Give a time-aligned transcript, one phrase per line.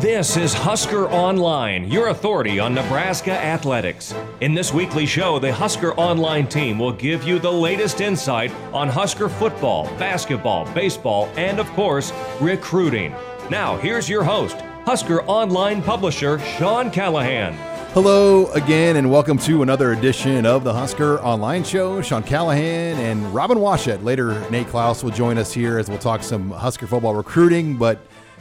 [0.00, 4.14] This is Husker Online, your authority on Nebraska athletics.
[4.40, 8.88] In this weekly show, the Husker Online team will give you the latest insight on
[8.88, 13.12] Husker football, basketball, baseball, and of course, recruiting.
[13.50, 17.54] Now, here's your host, Husker Online publisher Sean Callahan.
[17.92, 22.02] Hello again, and welcome to another edition of the Husker Online Show.
[22.02, 24.04] Sean Callahan and Robin Washut.
[24.04, 27.98] Later, Nate Klaus will join us here as we'll talk some Husker football recruiting, but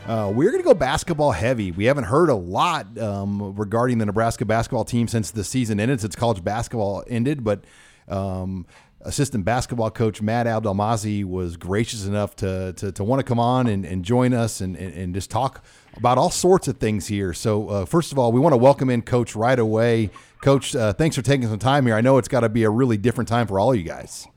[0.08, 1.72] uh, we're going to go basketball heavy.
[1.72, 6.02] We haven't heard a lot um, regarding the Nebraska basketball team since the season ended,
[6.02, 7.44] since college basketball ended.
[7.44, 7.66] But
[8.08, 8.66] um,
[9.02, 13.68] assistant basketball coach Matt Abdelmassih was gracious enough to to, to want to come on
[13.68, 15.64] and, and join us and, and, and, just talk
[15.96, 17.34] about all sorts of things here.
[17.34, 20.10] So uh, first of all, we want to welcome in Coach right away.
[20.42, 21.96] Coach, uh, thanks for taking some time here.
[21.96, 24.28] I know it's got to be a really different time for all you guys.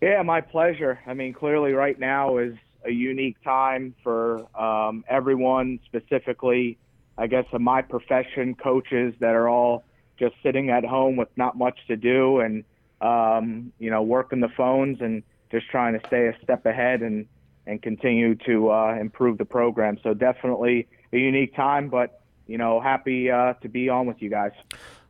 [0.00, 0.98] Yeah, my pleasure.
[1.06, 6.78] I mean, clearly, right now is a unique time for um, everyone, specifically,
[7.18, 9.84] I guess, of my profession, coaches that are all
[10.18, 12.64] just sitting at home with not much to do and,
[13.00, 17.26] um, you know, working the phones and just trying to stay a step ahead and,
[17.66, 19.98] and continue to uh, improve the program.
[20.02, 24.30] So definitely a unique time, but, you know, happy uh, to be on with you
[24.30, 24.52] guys.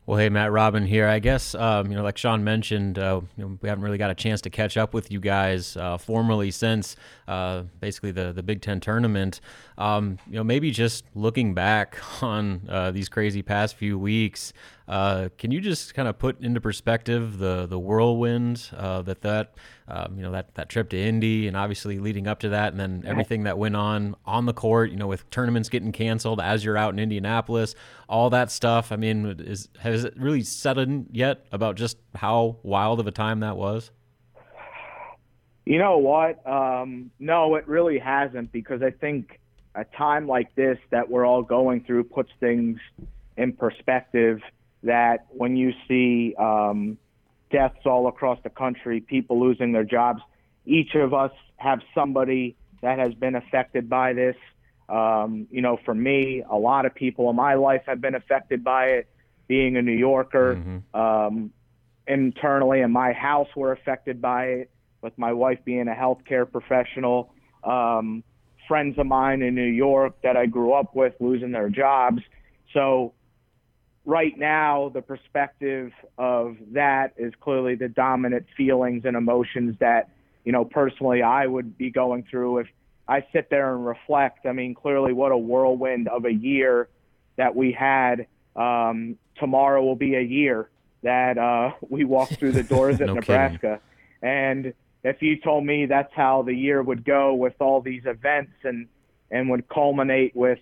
[0.07, 1.07] Well, hey, Matt Robin here.
[1.07, 4.11] I guess um, you know, like Sean mentioned, uh, you know, we haven't really got
[4.11, 6.97] a chance to catch up with you guys uh, formally since
[7.29, 9.41] uh, basically the the Big Ten tournament.
[9.81, 14.53] Um, you know, maybe just looking back on uh, these crazy past few weeks,
[14.87, 19.55] uh, can you just kind of put into perspective the the whirlwind uh, that that
[19.89, 22.79] um, you know that that trip to Indy and obviously leading up to that, and
[22.79, 26.63] then everything that went on on the court, you know, with tournaments getting canceled as
[26.63, 27.75] you're out in Indianapolis,
[28.07, 28.93] all that stuff.
[28.93, 33.13] I mean, is has it really settled in yet about just how wild of a
[33.13, 33.91] time that was?
[35.65, 36.47] You know what?
[36.47, 39.40] Um, no, it really hasn't because I think
[39.75, 42.81] a time like this that we're all going through puts things
[43.37, 44.41] in perspective
[44.83, 46.99] that when you see um,
[47.51, 50.23] deaths all across the country, people losing their jobs,
[50.67, 54.37] each of us have somebody that has been affected by this.
[54.89, 58.65] Um, you know, for me, a lot of people in my life have been affected
[58.65, 59.09] by it.
[59.47, 61.01] Being a New Yorker, mm-hmm.
[61.01, 61.53] um,
[62.07, 64.71] internally in my house, were affected by it.
[65.03, 67.33] With my wife being a healthcare professional,
[67.65, 68.23] um,
[68.71, 72.23] friends of mine in New York that I grew up with losing their jobs.
[72.73, 73.15] So
[74.05, 80.11] right now, the perspective of that is clearly the dominant feelings and emotions that,
[80.45, 82.69] you know, personally I would be going through if
[83.09, 84.47] I sit there and reflect.
[84.47, 86.89] I mean, clearly, what a whirlwind of a year
[87.39, 88.29] that we had.
[88.55, 90.71] Um, tomorrow will be a year
[91.03, 93.81] that uh, we walk through the doors at no Nebraska.
[94.23, 94.37] Kidding.
[94.39, 98.53] And if you told me that's how the year would go with all these events
[98.65, 98.87] and
[99.31, 100.59] and would culminate with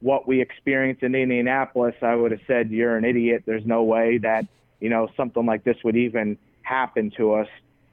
[0.00, 3.44] what we experienced in Indianapolis, I would have said, You're an idiot.
[3.46, 4.46] There's no way that,
[4.80, 7.48] you know, something like this would even happen to us.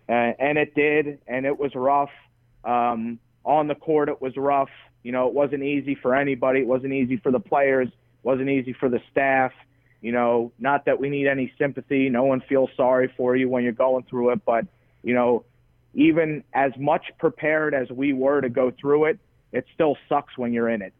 [0.09, 2.11] Uh, and it did, and it was rough.
[2.63, 4.69] Um, on the court, it was rough.
[5.03, 6.61] You know, it wasn't easy for anybody.
[6.61, 7.87] It wasn't easy for the players.
[7.87, 7.93] It
[8.23, 9.51] wasn't easy for the staff.
[10.01, 12.09] You know, not that we need any sympathy.
[12.09, 14.65] No one feels sorry for you when you're going through it, but,
[15.01, 15.45] you know,
[15.93, 19.19] even as much prepared as we were to go through it,
[19.51, 20.93] it still sucks when you're in it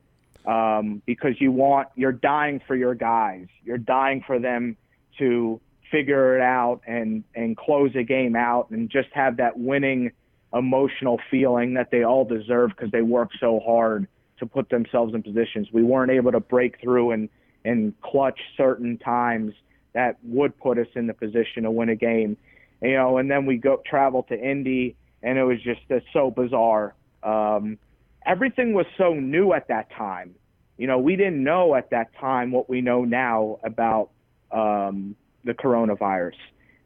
[0.45, 3.47] um, because you want you're dying for your guys.
[3.63, 4.77] You're dying for them
[5.19, 5.59] to
[5.91, 10.11] figure it out and and close a game out and just have that winning
[10.53, 15.23] emotional feeling that they all deserve because they work so hard to put themselves in
[15.23, 15.69] positions.
[15.71, 17.29] We weren't able to break through and
[17.65, 19.53] and clutch certain times
[19.93, 22.35] that would put us in the position to win a game.
[22.83, 26.29] You know, and then we go travel to Indy and it was just it's so
[26.29, 26.93] bizarre.
[27.23, 27.79] Um,
[28.25, 30.35] everything was so new at that time.
[30.77, 34.09] You know, we didn't know at that time what we know now about
[34.51, 36.35] um, the coronavirus.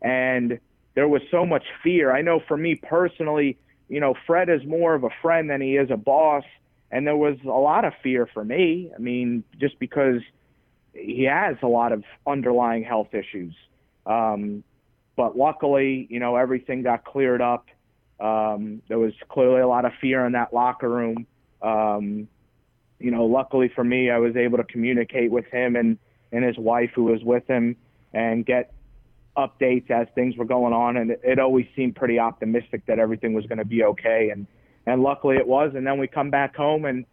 [0.02, 0.60] And
[0.94, 2.16] there was so much fear.
[2.16, 3.58] I know for me personally,
[3.90, 6.44] you know, Fred is more of a friend than he is a boss.
[6.92, 8.92] And there was a lot of fear for me.
[8.96, 10.22] I mean, just because
[10.94, 13.54] he has a lot of underlying health issues.
[14.06, 14.64] Um,
[15.18, 17.66] but luckily, you know, everything got cleared up.
[18.20, 21.26] Um, there was clearly a lot of fear in that locker room.
[21.62, 22.30] Um,
[23.00, 25.98] you know, luckily for me, I was able to communicate with him and,
[26.32, 27.76] and his wife who was with him
[28.14, 28.74] and get
[29.36, 30.98] updates as things were going on.
[30.98, 34.30] And it, it always seemed pretty optimistic that everything was going to be okay.
[34.32, 34.46] And,
[34.86, 35.74] and luckily it was.
[35.76, 37.06] And then we come back home and,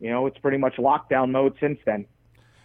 [0.00, 2.06] you know, it's pretty much lockdown mode since then.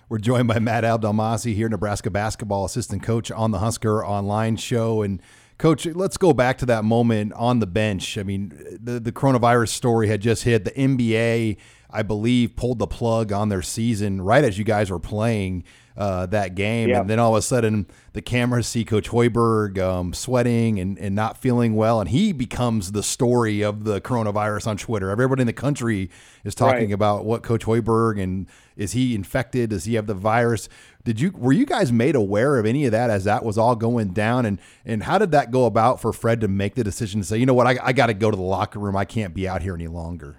[0.09, 5.01] We're joined by Matt Abdelmassih here, Nebraska basketball assistant coach on the Husker Online show.
[5.01, 5.21] And
[5.57, 8.17] Coach, let's go back to that moment on the bench.
[8.17, 10.63] I mean, the, the coronavirus story had just hit.
[10.63, 11.57] The NBA
[11.89, 15.63] I believe, pulled the plug on their season right as you guys were playing
[15.97, 16.89] uh, that game.
[16.93, 21.15] And then all of a sudden, the cameras see Coach Hoiberg um, sweating and, and
[21.15, 21.99] not feeling well.
[21.99, 25.09] And he becomes the story of the coronavirus on Twitter.
[25.09, 26.11] Everybody in the country
[26.43, 26.91] is talking right.
[26.91, 29.71] about what Coach Hoiberg and is he infected?
[29.71, 30.69] Does he have the virus?
[31.03, 33.75] Did you were you guys made aware of any of that as that was all
[33.75, 34.45] going down?
[34.45, 37.37] And and how did that go about for Fred to make the decision to say,
[37.37, 38.95] you know what, I, I got to go to the locker room.
[38.95, 40.37] I can't be out here any longer.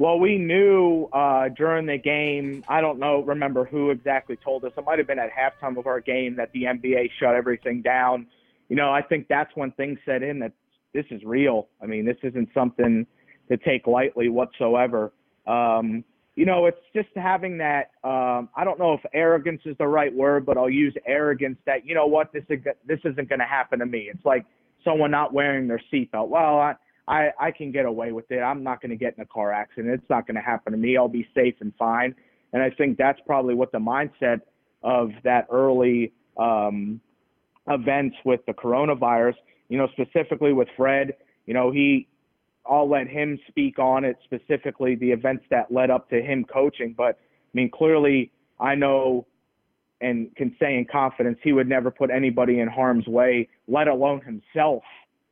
[0.00, 2.64] Well, we knew uh, during the game.
[2.66, 4.72] I don't know, remember who exactly told us.
[4.74, 8.26] It might have been at halftime of our game that the NBA shut everything down.
[8.70, 10.52] You know, I think that's when things set in that
[10.94, 11.68] this is real.
[11.82, 13.06] I mean, this isn't something
[13.50, 15.12] to take lightly whatsoever.
[15.46, 16.02] Um,
[16.34, 17.90] you know, it's just having that.
[18.02, 21.58] Um, I don't know if arrogance is the right word, but I'll use arrogance.
[21.66, 24.08] That you know what, this is this isn't going to happen to me.
[24.10, 24.46] It's like
[24.82, 26.28] someone not wearing their seatbelt.
[26.28, 26.74] Well, I
[27.08, 28.40] I, I can get away with it.
[28.40, 29.92] I'm not going to get in a car accident.
[29.94, 30.96] It's not going to happen to me.
[30.96, 32.14] I'll be safe and fine.
[32.52, 34.40] And I think that's probably what the mindset
[34.82, 37.00] of that early um,
[37.68, 39.34] events with the coronavirus,
[39.68, 41.14] you know, specifically with Fred,
[41.46, 42.08] you know, he,
[42.68, 46.94] I'll let him speak on it, specifically the events that led up to him coaching.
[46.96, 49.26] But I mean, clearly, I know
[50.00, 54.20] and can say in confidence he would never put anybody in harm's way, let alone
[54.22, 54.82] himself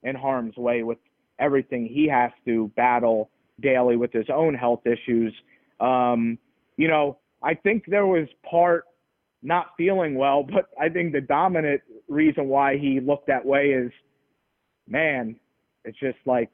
[0.03, 0.99] in harm's way with
[1.39, 3.31] everything he has to battle
[3.61, 5.35] daily with his own health issues.
[5.81, 6.39] Um,
[6.77, 8.85] you know, I think there was part
[9.43, 13.93] not feeling well, but I think the dominant reason why he looked that way is,
[14.89, 15.37] man,
[15.85, 16.51] it's just like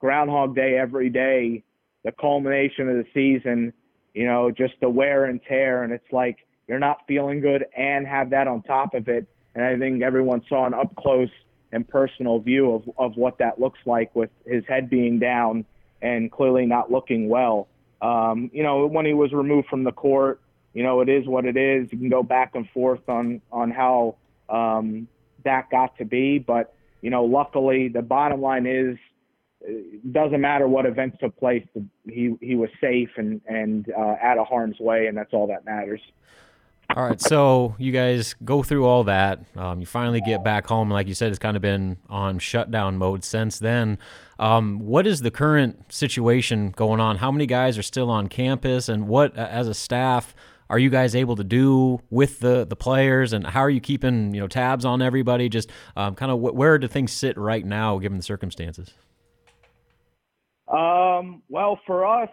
[0.00, 1.62] Groundhog Day every day,
[2.04, 3.72] the culmination of the season,
[4.14, 5.84] you know, just the wear and tear.
[5.84, 6.38] And it's like
[6.68, 9.26] you're not feeling good and have that on top of it.
[9.54, 11.30] And I think everyone saw an up close
[11.76, 15.64] and personal view of, of what that looks like with his head being down
[16.00, 17.68] and clearly not looking well.
[18.00, 20.40] Um, you know, when he was removed from the court,
[20.72, 21.92] you know, it is what it is.
[21.92, 24.16] You can go back and forth on, on how
[24.48, 25.06] um,
[25.44, 26.38] that got to be.
[26.38, 28.96] But, you know, luckily, the bottom line is
[29.60, 31.66] it doesn't matter what events took place,
[32.08, 35.64] he, he was safe and, and uh, out of harm's way, and that's all that
[35.66, 36.00] matters.
[36.94, 39.40] All right, so you guys go through all that.
[39.56, 40.90] Um, you finally get back home.
[40.90, 43.98] Like you said, it's kind of been on shutdown mode since then.
[44.38, 47.16] Um, what is the current situation going on?
[47.16, 50.34] How many guys are still on campus, and what, as a staff,
[50.70, 54.32] are you guys able to do with the the players, and how are you keeping
[54.32, 55.48] you know tabs on everybody?
[55.48, 58.94] Just um, kind of wh- where do things sit right now, given the circumstances?
[60.68, 62.30] Um, well, for us,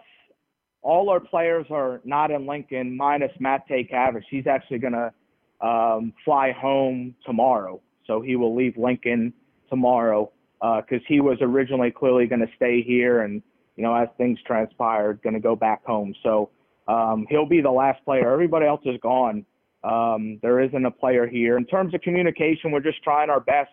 [0.84, 4.22] all our players are not in Lincoln, minus Matej Kavas.
[4.30, 9.32] He's actually going to um, fly home tomorrow, so he will leave Lincoln
[9.70, 13.42] tomorrow because uh, he was originally clearly going to stay here, and
[13.76, 16.14] you know, as things transpired, going to go back home.
[16.22, 16.50] So
[16.86, 18.30] um, he'll be the last player.
[18.30, 19.44] Everybody else is gone.
[19.82, 21.56] Um, there isn't a player here.
[21.56, 23.70] In terms of communication, we're just trying our best.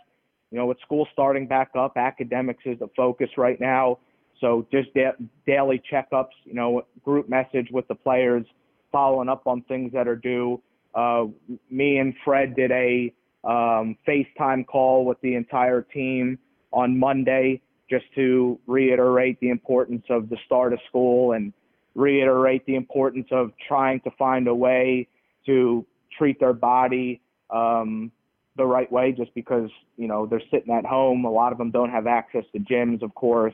[0.50, 4.00] You know, with school starting back up, academics is the focus right now.
[4.42, 5.16] So just da-
[5.46, 8.46] daily checkups, you know, group message with the players,
[8.92, 10.62] following up on things that are due.
[10.94, 11.26] Uh,
[11.70, 16.38] me and Fred did a um, FaceTime call with the entire team
[16.74, 21.54] on Monday just to reiterate the importance of the start of school and
[21.94, 25.08] reiterate the importance of trying to find a way
[25.46, 25.86] to
[26.18, 28.12] treat their body um,
[28.58, 31.26] the right way just because, you know, they're sitting at home.
[31.26, 33.54] A lot of them don't have access to gyms, of course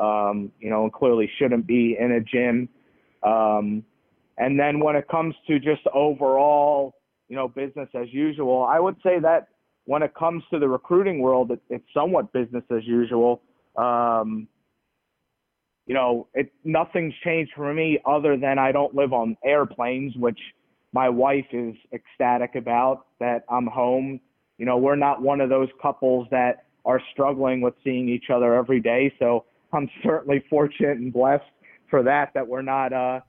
[0.00, 2.68] um, you know, and clearly shouldn't be in a gym.
[3.22, 3.84] Um,
[4.38, 6.94] and then when it comes to just overall,
[7.28, 9.48] you know, business as usual, I would say that
[9.84, 13.42] when it comes to the recruiting world, it, it's somewhat business as usual.
[13.76, 14.48] Um,
[15.86, 20.38] you know, it nothing's changed for me other than I don't live on airplanes, which
[20.92, 24.20] my wife is ecstatic about that I'm home.
[24.58, 28.54] You know, we're not one of those couples that are struggling with seeing each other
[28.54, 29.12] every day.
[29.18, 31.44] So I'm certainly fortunate and blessed
[31.88, 33.20] for that that we're not uh,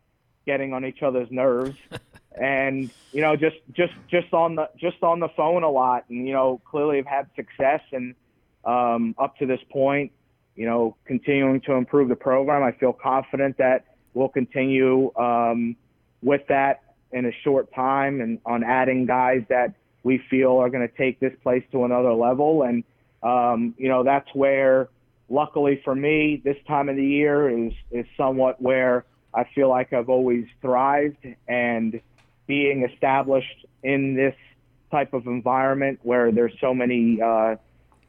[0.46, 1.78] getting on each other's nerves.
[2.40, 6.28] and you know, just just just on the just on the phone a lot, and
[6.28, 8.16] you know, clearly have had success and
[8.64, 10.12] um, up to this point,
[10.56, 12.64] you know, continuing to improve the program.
[12.64, 15.76] I feel confident that we'll continue um,
[16.22, 16.82] with that
[17.12, 21.20] in a short time and on adding guys that we feel are going to take
[21.20, 22.64] this place to another level.
[22.64, 22.84] And
[23.24, 24.90] um, you know, that's where
[25.32, 29.94] luckily for me, this time of the year is is somewhat where I feel like
[29.94, 32.02] I've always thrived and
[32.48, 34.36] being established in this
[34.92, 37.56] type of environment where there's so many uh,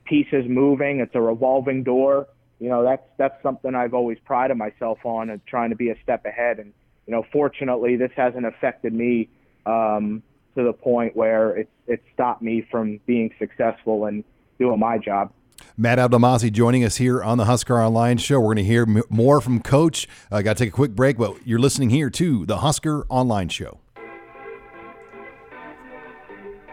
[0.05, 0.99] pieces moving.
[0.99, 2.27] It's a revolving door.
[2.59, 5.97] you know that's that's something I've always prided myself on and trying to be a
[6.03, 6.59] step ahead.
[6.59, 6.73] And
[7.07, 9.29] you know, fortunately, this hasn't affected me
[9.65, 10.23] um,
[10.57, 14.25] to the point where it's it stopped me from being successful and
[14.59, 15.33] doing my job.
[15.77, 18.39] Matt Abdelmassih joining us here on the Husker Online Show.
[18.41, 20.07] We're going to hear m- more from Coach.
[20.31, 23.07] I uh, got to take a quick break, but you're listening here to the Husker
[23.09, 23.79] Online Show.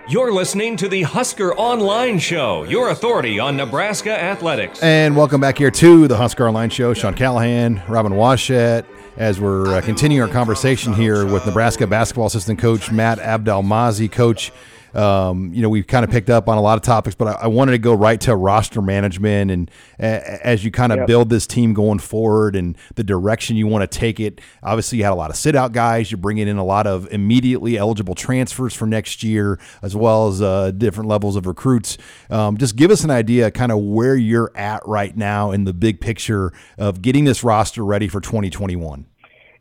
[0.09, 4.81] You're listening to the Husker Online Show, your authority on Nebraska athletics.
[4.81, 6.93] And welcome back here to the Husker Online Show.
[6.93, 8.85] Sean Callahan, Robin Washut,
[9.17, 14.11] as we're uh, continuing our conversation here with Nebraska basketball assistant coach Matt Abdelmassih.
[14.11, 14.51] Coach,
[14.93, 17.43] um, you know, we've kind of picked up on a lot of topics, but I,
[17.43, 21.08] I wanted to go right to roster management and as you kind of yep.
[21.08, 24.41] build this team going forward and the direction you want to take it.
[24.63, 26.12] Obviously, you had a lot of sit out guys.
[26.12, 30.41] You're bringing in a lot of immediately eligible transfers for next year, as well as
[30.41, 31.98] uh, different levels of recruits.
[32.29, 35.74] Um, just give us an idea, kind of where you're at right now in the
[35.74, 39.05] big picture of getting this roster ready for 2021.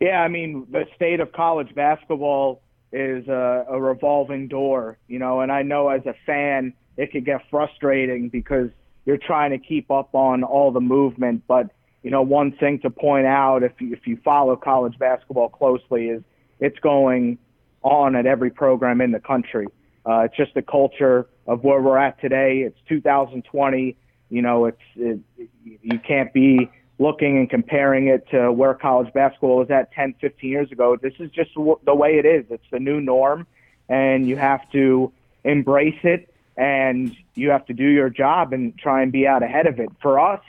[0.01, 5.41] Yeah, I mean, the state of college basketball is a, a revolving door, you know,
[5.41, 8.71] and I know as a fan it could get frustrating because
[9.05, 11.45] you're trying to keep up on all the movement.
[11.47, 11.71] But,
[12.03, 16.07] you know, one thing to point out if you, if you follow college basketball closely
[16.09, 16.23] is
[16.61, 17.39] it's going
[17.83, 19.67] on at every program in the country.
[20.05, 22.61] Uh, it's just the culture of where we're at today.
[22.67, 23.97] It's 2020.
[24.31, 25.21] You know, it's it,
[25.65, 30.51] you can't be looking and comparing it to where college basketball was at 10, 15
[30.51, 30.97] years ago.
[31.01, 32.45] This is just the way it is.
[32.51, 33.47] It's the new norm,
[33.89, 35.13] and you have to
[35.45, 39.67] embrace it, and you have to do your job and try and be out ahead
[39.67, 39.91] of it.
[40.03, 40.43] For us,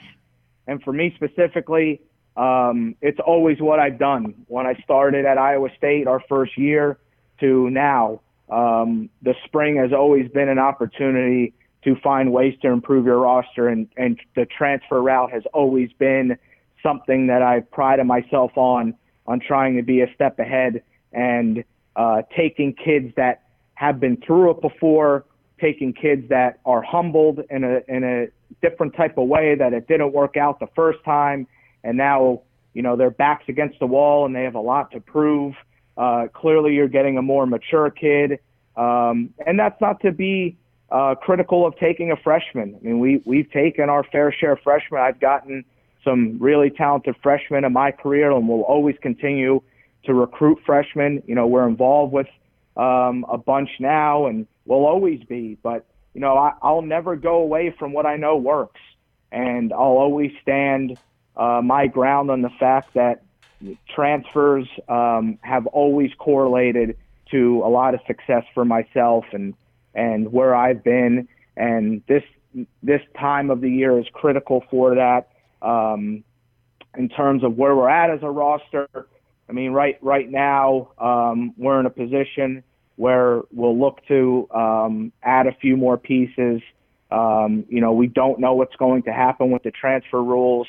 [0.66, 2.00] and for me specifically,
[2.36, 4.34] um, it's always what I've done.
[4.48, 6.98] When I started at Iowa State, our first year,
[7.40, 11.54] to now, um, the spring has always been an opportunity
[11.84, 13.68] to find ways to improve your roster.
[13.68, 16.36] And, and the transfer route has always been
[16.82, 18.94] something that I've prided myself on,
[19.26, 20.82] on trying to be a step ahead
[21.12, 21.64] and
[21.96, 23.42] uh, taking kids that
[23.74, 25.24] have been through it before,
[25.60, 28.26] taking kids that are humbled in a, in a
[28.66, 31.46] different type of way that it didn't work out the first time.
[31.82, 32.42] And now,
[32.74, 35.54] you know, their backs against the wall and they have a lot to prove.
[35.96, 38.38] Uh, clearly, you're getting a more mature kid.
[38.76, 40.56] Um, and that's not to be
[40.90, 42.76] uh, critical of taking a freshman.
[42.80, 45.00] I mean, we we've taken our fair share of freshmen.
[45.00, 45.64] I've gotten
[46.04, 49.62] some really talented freshmen in my career, and we'll always continue
[50.04, 51.22] to recruit freshmen.
[51.26, 52.28] You know, we're involved with
[52.76, 55.58] um, a bunch now, and we'll always be.
[55.62, 58.80] But you know, I, I'll never go away from what I know works,
[59.30, 60.98] and I'll always stand
[61.36, 63.22] uh, my ground on the fact that
[63.94, 66.96] transfers um, have always correlated
[67.30, 69.54] to a lot of success for myself and
[69.94, 71.28] and where I've been.
[71.56, 72.22] And this
[72.82, 75.28] this time of the year is critical for that.
[75.62, 76.24] Um,
[76.96, 78.88] in terms of where we're at as a roster,
[79.48, 82.62] I mean, right right now um, we're in a position
[82.96, 86.60] where we'll look to um, add a few more pieces.
[87.10, 90.66] Um, you know, we don't know what's going to happen with the transfer rules.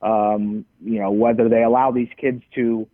[0.00, 2.88] Um, you know, whether they allow these kids to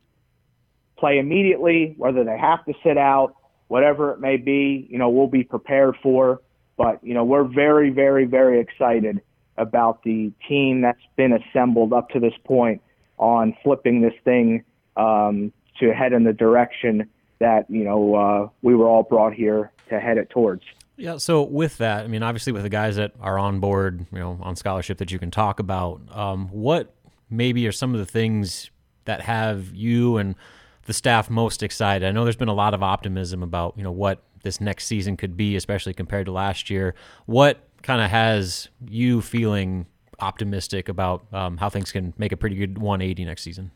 [0.98, 3.34] play immediately, whether they have to sit out
[3.68, 6.40] whatever it may be, you know, we'll be prepared for.
[6.76, 9.20] But, you know, we're very, very, very excited
[9.56, 12.80] about the team that's been assembled up to this point
[13.18, 14.64] on flipping this thing
[14.96, 17.08] um, to head in the direction
[17.40, 20.62] that, you know, uh, we were all brought here to head it towards.
[20.96, 24.18] Yeah, so with that, I mean, obviously with the guys that are on board, you
[24.18, 26.94] know, on scholarship that you can talk about, um, what
[27.30, 28.70] maybe are some of the things
[29.04, 30.36] that have you and–
[30.88, 32.08] the staff most excited?
[32.08, 35.18] I know there's been a lot of optimism about you know what this next season
[35.18, 36.94] could be, especially compared to last year.
[37.26, 39.86] What kind of has you feeling
[40.18, 43.70] optimistic about um, how things can make a pretty good 180 next season?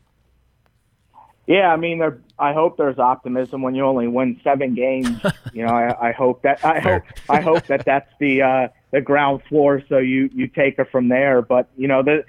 [1.45, 5.21] Yeah, I mean, there, I hope there's optimism when you only win seven games.
[5.53, 9.01] you know, I, I hope that I hope I hope that that's the uh, the
[9.01, 11.43] ground floor, so you you take it from there.
[11.43, 12.23] But you know, the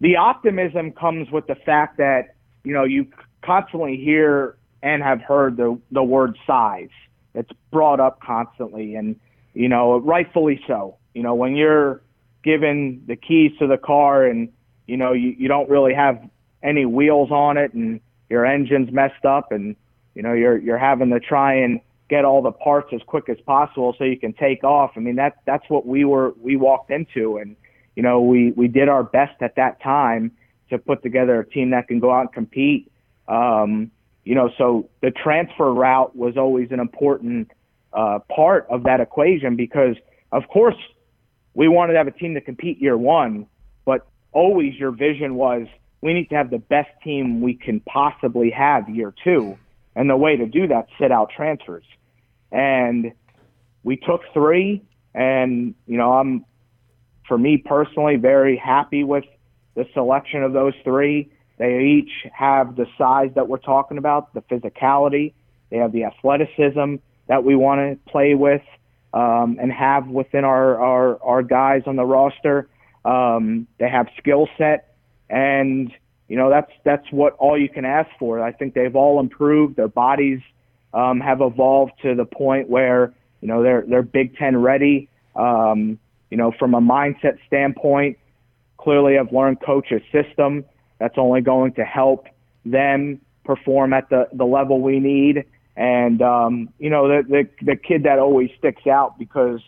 [0.00, 3.06] the optimism comes with the fact that you know you
[3.42, 6.90] constantly hear and have heard the the word size.
[7.34, 9.16] It's brought up constantly, and
[9.54, 10.96] you know, rightfully so.
[11.14, 12.02] You know, when you're
[12.42, 14.48] given the keys to the car and
[14.86, 16.28] you know you, you don't really have
[16.62, 19.76] any wheels on it and your engine's messed up and
[20.14, 23.36] you know you're you're having to try and get all the parts as quick as
[23.46, 24.92] possible so you can take off.
[24.96, 27.56] I mean that that's what we were we walked into and
[27.96, 30.32] you know we we did our best at that time
[30.70, 32.90] to put together a team that can go out and compete
[33.30, 33.90] um,
[34.24, 37.50] you know, so the transfer route was always an important
[37.92, 39.96] uh, part of that equation because,
[40.32, 40.76] of course,
[41.54, 43.46] we wanted to have a team to compete year one,
[43.84, 45.66] but always your vision was
[46.00, 49.56] we need to have the best team we can possibly have year two.
[49.96, 51.84] And the way to do that, sit out transfers.
[52.52, 53.12] And
[53.82, 54.82] we took three,
[55.14, 56.44] and, you know, I'm,
[57.26, 59.24] for me personally, very happy with
[59.74, 61.30] the selection of those three.
[61.60, 65.34] They each have the size that we're talking about, the physicality,
[65.68, 66.94] they have the athleticism
[67.28, 68.62] that we want to play with
[69.12, 72.66] um, and have within our, our, our guys on the roster.
[73.04, 74.94] Um, they have skill set,
[75.28, 75.92] and
[76.28, 78.42] you know that's that's what all you can ask for.
[78.42, 79.76] I think they've all improved.
[79.76, 80.40] Their bodies
[80.94, 83.12] um, have evolved to the point where
[83.42, 85.10] you know they're they're Big Ten ready.
[85.36, 85.98] Um,
[86.30, 88.16] you know, from a mindset standpoint,
[88.78, 90.64] clearly I've learned coach's system.
[91.00, 92.28] That's only going to help
[92.64, 95.44] them perform at the the level we need.
[95.76, 99.60] And um, you know, the, the the kid that always sticks out because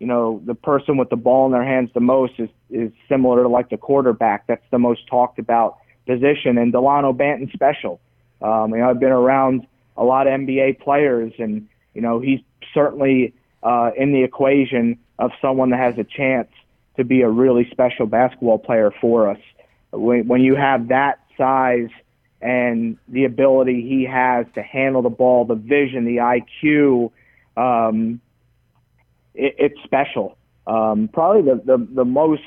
[0.00, 3.42] you know the person with the ball in their hands the most is is similar
[3.42, 4.46] to like the quarterback.
[4.48, 5.76] That's the most talked about
[6.06, 6.58] position.
[6.58, 8.00] And Delano Banton special.
[8.40, 9.66] Um, you know, I've been around
[9.96, 12.40] a lot of NBA players, and you know, he's
[12.72, 16.48] certainly uh, in the equation of someone that has a chance
[16.96, 19.38] to be a really special basketball player for us.
[19.92, 21.88] When, when you have that size
[22.40, 27.10] and the ability he has to handle the ball, the vision, the IQ,
[27.56, 28.20] um,
[29.34, 30.36] it, it's special.
[30.66, 32.42] Um, probably the, the, the most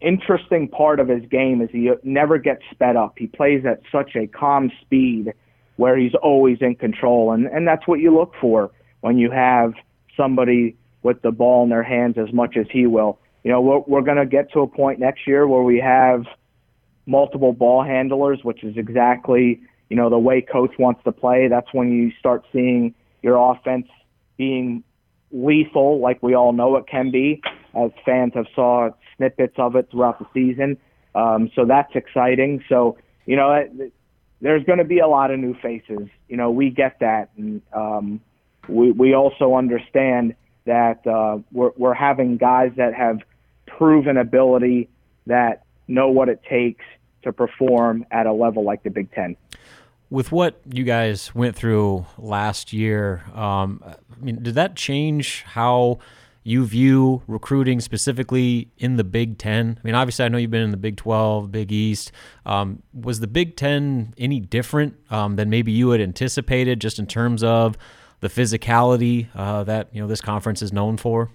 [0.00, 3.14] interesting part of his game is he never gets sped up.
[3.18, 5.32] He plays at such a calm speed
[5.76, 7.32] where he's always in control.
[7.32, 8.70] And, and that's what you look for
[9.00, 9.74] when you have
[10.16, 13.18] somebody with the ball in their hands as much as he will.
[13.46, 16.24] You know, we're, we're going to get to a point next year where we have
[17.06, 21.46] multiple ball handlers, which is exactly, you know, the way coach wants to play.
[21.46, 23.86] That's when you start seeing your offense
[24.36, 24.82] being
[25.30, 27.40] lethal, like we all know it can be,
[27.72, 30.76] as fans have saw snippets of it throughout the season.
[31.14, 32.64] Um, so that's exciting.
[32.68, 33.64] So, you know,
[34.40, 36.08] there's going to be a lot of new faces.
[36.28, 37.30] You know, we get that.
[37.36, 38.20] And um,
[38.68, 43.20] we, we also understand that uh, we're, we're having guys that have
[43.66, 44.88] proven ability
[45.26, 46.84] that know what it takes
[47.22, 49.36] to perform at a level like the Big Ten.
[50.08, 55.98] With what you guys went through last year, um, I mean, did that change how
[56.44, 59.76] you view recruiting specifically in the Big Ten?
[59.76, 62.12] I mean, obviously, I know you've been in the Big 12, Big East.
[62.44, 67.06] Um, was the Big Ten any different um, than maybe you had anticipated, just in
[67.06, 67.76] terms of
[68.20, 71.30] the physicality uh, that you know this conference is known for?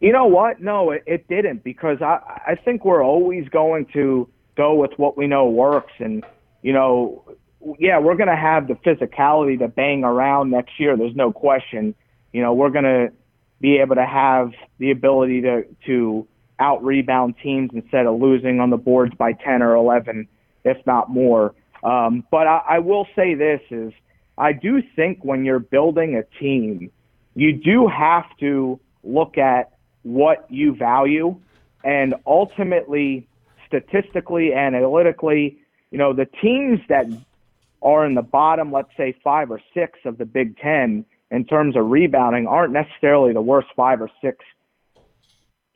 [0.00, 0.60] You know what?
[0.60, 5.16] No, it, it didn't because I I think we're always going to go with what
[5.16, 6.24] we know works, and
[6.62, 7.24] you know,
[7.78, 10.96] yeah, we're going to have the physicality to bang around next year.
[10.96, 11.94] There's no question.
[12.32, 13.12] You know, we're going to
[13.60, 16.26] be able to have the ability to to
[16.58, 20.28] out rebound teams instead of losing on the boards by 10 or 11,
[20.64, 21.54] if not more.
[21.82, 23.92] Um, but I, I will say this is
[24.36, 26.90] I do think when you're building a team,
[27.34, 31.36] you do have to look at what you value
[31.84, 33.26] and ultimately
[33.66, 35.58] statistically analytically
[35.90, 37.06] you know the teams that
[37.82, 41.76] are in the bottom let's say five or six of the big ten in terms
[41.76, 44.44] of rebounding aren't necessarily the worst five or six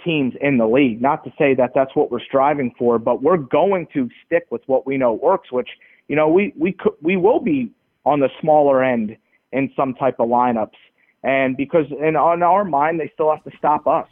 [0.05, 1.01] teams in the league.
[1.01, 4.63] Not to say that that's what we're striving for, but we're going to stick with
[4.67, 5.51] what we know works.
[5.51, 5.71] Which
[6.09, 7.73] you know we we could, we will be
[8.05, 9.17] on the smaller end
[9.53, 10.77] in some type of lineups,
[11.25, 14.09] and because in on our mind they still have to stop us,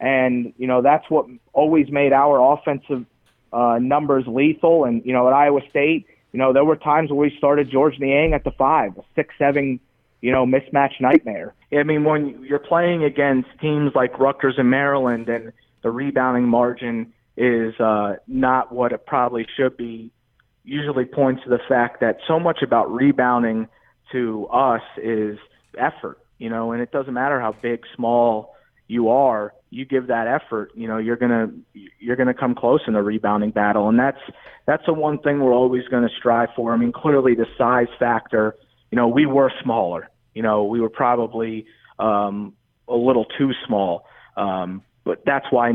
[0.00, 3.06] and you know that's what always made our offensive
[3.52, 4.84] uh, numbers lethal.
[4.84, 8.00] And you know at Iowa State, you know there were times where we started Georges
[8.00, 9.78] Niang at the five, a six seven
[10.20, 11.54] you know, mismatch nightmare.
[11.72, 17.12] I mean, when you're playing against teams like Rutgers and Maryland, and the rebounding margin
[17.36, 20.10] is uh, not what it probably should be,
[20.64, 23.68] usually points to the fact that so much about rebounding
[24.12, 25.38] to us is
[25.78, 28.54] effort, you know, and it doesn't matter how big, small
[28.88, 31.48] you are, you give that effort, you know, you're gonna
[31.98, 34.20] you're gonna come close in the rebounding battle, and that's
[34.66, 36.72] that's the one thing we're always going to strive for.
[36.72, 38.56] I mean, clearly the size factor
[38.90, 40.10] you know, we were smaller.
[40.34, 41.66] You know, we were probably
[41.98, 42.54] um,
[42.88, 44.06] a little too small.
[44.36, 45.72] Um, but that's why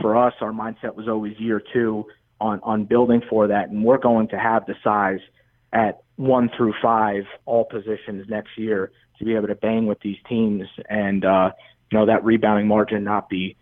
[0.00, 2.04] for us, our mindset was always year two
[2.40, 3.68] on, on building for that.
[3.68, 5.20] And we're going to have the size
[5.72, 10.18] at one through five, all positions next year to be able to bang with these
[10.28, 11.50] teams and, uh,
[11.90, 13.56] you know, that rebounding margin not be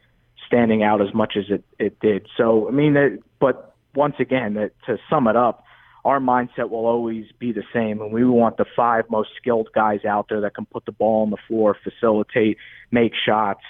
[0.47, 2.27] standing out as much as it, it did.
[2.37, 4.55] So, I mean, it, but once again,
[4.87, 5.65] to sum it up,
[6.05, 10.05] our mindset will always be the same, and we want the five most skilled guys
[10.05, 12.59] out there that can put the ball on the floor, facilitate,
[12.91, 13.63] make shots,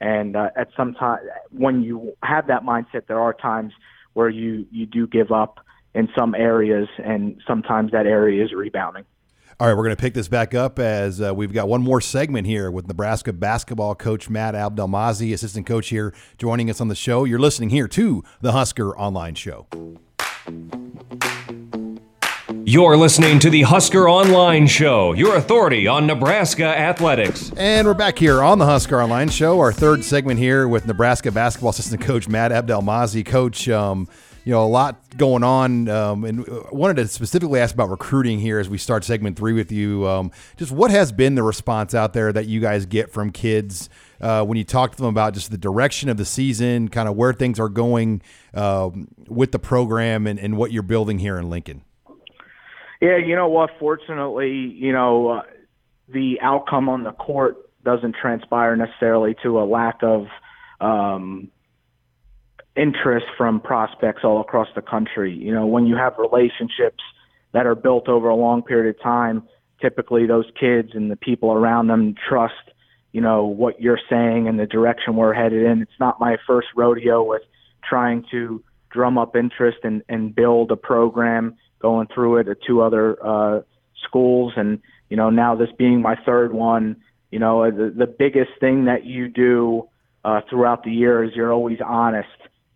[0.00, 1.18] And uh, at some time,
[1.50, 3.72] when you have that mindset, there are times
[4.14, 5.60] where you you do give up
[5.94, 9.04] in some areas, and sometimes that area is rebounding.
[9.60, 12.00] All right, we're going to pick this back up as uh, we've got one more
[12.00, 16.94] segment here with Nebraska basketball coach Matt Abdelmassih, assistant coach here, joining us on the
[16.94, 17.24] show.
[17.24, 19.66] You're listening here to the Husker Online Show.
[22.64, 27.52] You're listening to the Husker Online Show, your authority on Nebraska athletics.
[27.58, 31.30] And we're back here on the Husker Online Show, our third segment here with Nebraska
[31.30, 33.26] basketball assistant coach Matt Abdelmassih.
[33.26, 34.08] Coach, um,
[34.50, 38.58] you know, a lot going on, um, and wanted to specifically ask about recruiting here
[38.58, 40.08] as we start segment three with you.
[40.08, 43.88] Um, just what has been the response out there that you guys get from kids
[44.20, 47.14] uh, when you talk to them about just the direction of the season, kind of
[47.14, 51.48] where things are going um, with the program and, and what you're building here in
[51.48, 51.84] Lincoln?
[53.00, 53.70] Yeah, you know what?
[53.78, 55.42] Fortunately, you know, uh,
[56.08, 60.26] the outcome on the court doesn't transpire necessarily to a lack of
[60.80, 61.52] um,
[62.76, 65.32] interest from prospects all across the country.
[65.32, 67.02] You know, when you have relationships
[67.52, 69.42] that are built over a long period of time,
[69.80, 72.54] typically those kids and the people around them trust,
[73.12, 75.82] you know, what you're saying and the direction we're headed in.
[75.82, 77.42] It's not my first rodeo with
[77.82, 82.82] trying to drum up interest and, and build a program going through it at two
[82.82, 83.62] other uh,
[84.06, 84.52] schools.
[84.56, 86.96] And, you know, now this being my third one,
[87.30, 89.88] you know, the, the biggest thing that you do
[90.24, 92.28] uh, throughout the year is you're always honest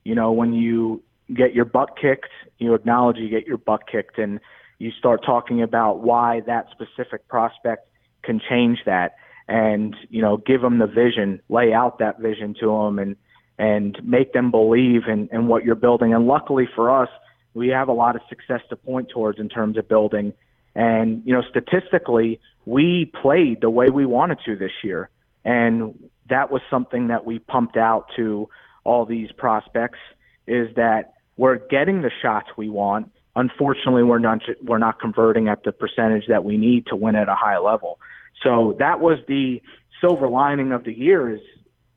[0.05, 4.19] you know, when you get your butt kicked, you acknowledge you get your butt kicked
[4.19, 4.41] and
[4.79, 7.89] you start talking about why that specific prospect
[8.23, 9.17] can change that
[9.49, 13.17] and, you know, give them the vision, lay out that vision to them and,
[13.59, 16.15] and make them believe in, in what you're building.
[16.15, 17.09] And luckily for us,
[17.55, 20.33] we have a lot of success to point towards in terms of building.
[20.75, 25.09] And, you know, statistically, we played the way we wanted to this year.
[25.45, 28.49] And that was something that we pumped out to
[28.85, 29.99] all these prospects
[30.47, 33.11] is that we're getting the shots we want.
[33.37, 37.29] Unfortunately, we're not we're not converting at the percentage that we need to win at
[37.29, 37.99] a high level.
[38.43, 39.61] So that was the
[40.01, 41.41] silver lining of the year is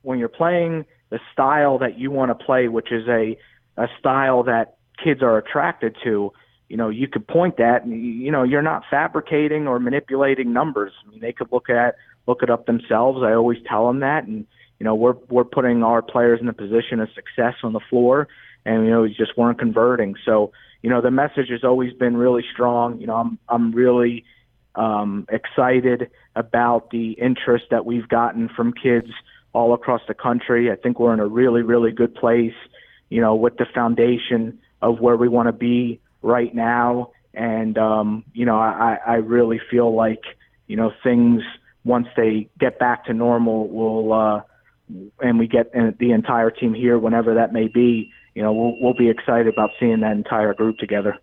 [0.02, 3.38] when you're playing the style that you want to play, which is a
[3.76, 6.32] a style that kids are attracted to.
[6.68, 10.92] You know, you could point that, and you know, you're not fabricating or manipulating numbers.
[11.06, 11.94] I mean, they could look at
[12.26, 13.22] look it up themselves.
[13.22, 14.46] I always tell them that, and
[14.78, 18.28] you know, we're we're putting our players in a position of success on the floor,
[18.64, 20.14] and you know, we just weren't converting.
[20.24, 23.00] So, you know, the message has always been really strong.
[23.00, 24.24] You know, I'm I'm really
[24.76, 29.08] um, excited about the interest that we've gotten from kids
[29.52, 30.70] all across the country.
[30.70, 32.54] I think we're in a really really good place.
[33.08, 38.24] You know, with the foundation of where we want to be right now, and um,
[38.32, 40.22] you know, I I really feel like
[40.68, 41.42] you know things
[41.84, 44.12] once they get back to normal will.
[44.12, 44.42] Uh,
[45.20, 48.94] and we get the entire team here whenever that may be, you know, we'll, we'll
[48.94, 51.18] be excited about seeing that entire group together.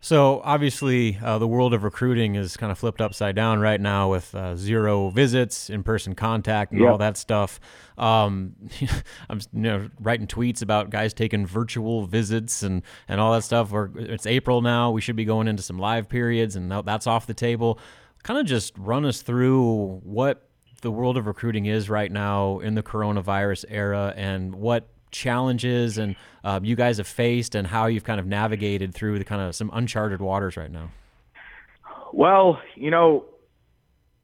[0.00, 4.10] So obviously, uh, the world of recruiting is kind of flipped upside down right now
[4.10, 6.90] with uh, zero visits, in-person contact, and yep.
[6.90, 7.58] all that stuff.
[7.98, 8.54] Um,
[9.28, 13.72] I'm you know writing tweets about guys taking virtual visits and and all that stuff.
[13.72, 17.26] Or it's April now; we should be going into some live periods, and that's off
[17.26, 17.80] the table.
[18.22, 20.48] Kind of just run us through what
[20.82, 26.16] the world of recruiting is right now in the coronavirus era and what challenges and
[26.44, 29.54] um, you guys have faced and how you've kind of navigated through the kind of
[29.54, 30.90] some uncharted waters right now?
[32.12, 33.24] Well, you know,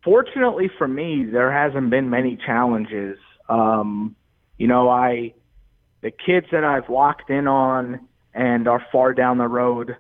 [0.05, 3.19] fortunately for me, there hasn't been many challenges.
[3.49, 4.17] Um,
[4.59, 5.35] you know, I
[6.03, 9.97] the kids that I've locked in on and are far down the road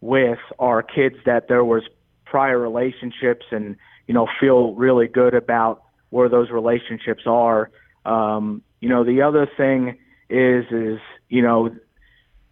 [0.00, 1.82] with are kids that there was
[2.24, 3.76] prior relationships and
[4.10, 7.70] you know, feel really good about where those relationships are.
[8.04, 11.70] Um, you know, the other thing is, is, you know,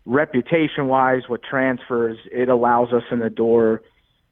[0.06, 3.82] reputation wise with transfers, it allows us in the door,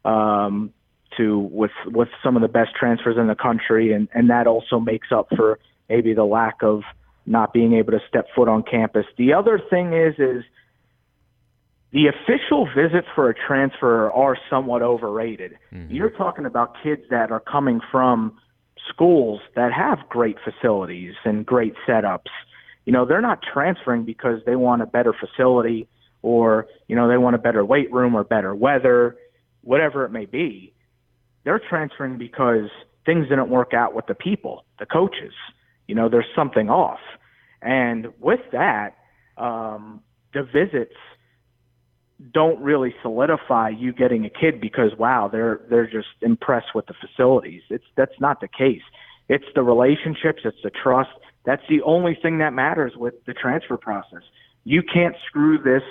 [0.05, 0.73] um,
[1.17, 3.93] to with, with some of the best transfers in the country.
[3.93, 5.59] And, and that also makes up for
[5.89, 6.83] maybe the lack of
[7.27, 9.07] not being able to step foot on campus.
[9.19, 10.45] The other thing is, is,
[11.93, 15.57] the official visits for a transfer are somewhat overrated.
[15.73, 15.95] Mm-hmm.
[15.95, 18.37] You're talking about kids that are coming from
[18.89, 22.31] schools that have great facilities and great setups.
[22.85, 25.89] You know, they're not transferring because they want a better facility
[26.23, 29.17] or, you know, they want a better weight room or better weather,
[29.63, 30.73] whatever it may be.
[31.45, 32.69] They're transferring because
[33.05, 35.33] things didn't work out with the people, the coaches.
[35.87, 37.01] You know, there's something off.
[37.63, 38.97] And with that,
[39.37, 40.03] um,
[40.35, 40.97] the visits–
[42.33, 46.95] don't really solidify you getting a kid because wow they're they're just impressed with the
[46.95, 48.83] facilities it's that's not the case
[49.29, 51.11] it's the relationships it's the trust
[51.47, 54.23] That's the only thing that matters with the transfer process.
[54.65, 55.83] You can't screw this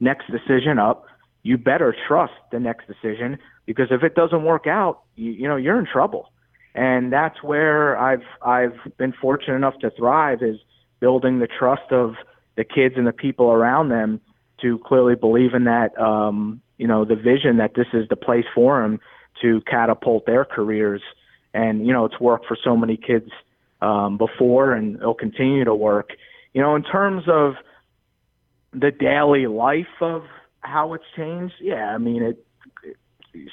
[0.00, 1.06] next decision up.
[1.44, 5.56] You better trust the next decision because if it doesn't work out, you, you know
[5.56, 6.32] you're in trouble.
[6.74, 10.56] And that's where I've I've been fortunate enough to thrive is
[10.98, 12.14] building the trust of
[12.56, 14.20] the kids and the people around them
[14.64, 18.46] to clearly believe in that um, you know the vision that this is the place
[18.54, 18.98] for them
[19.42, 21.02] to catapult their careers.
[21.52, 23.30] And you know it's worked for so many kids
[23.80, 26.10] um, before, and it'll continue to work.
[26.52, 27.54] You know, in terms of
[28.72, 30.22] the daily life of
[30.60, 32.46] how it's changed, yeah, I mean it.
[32.82, 32.96] it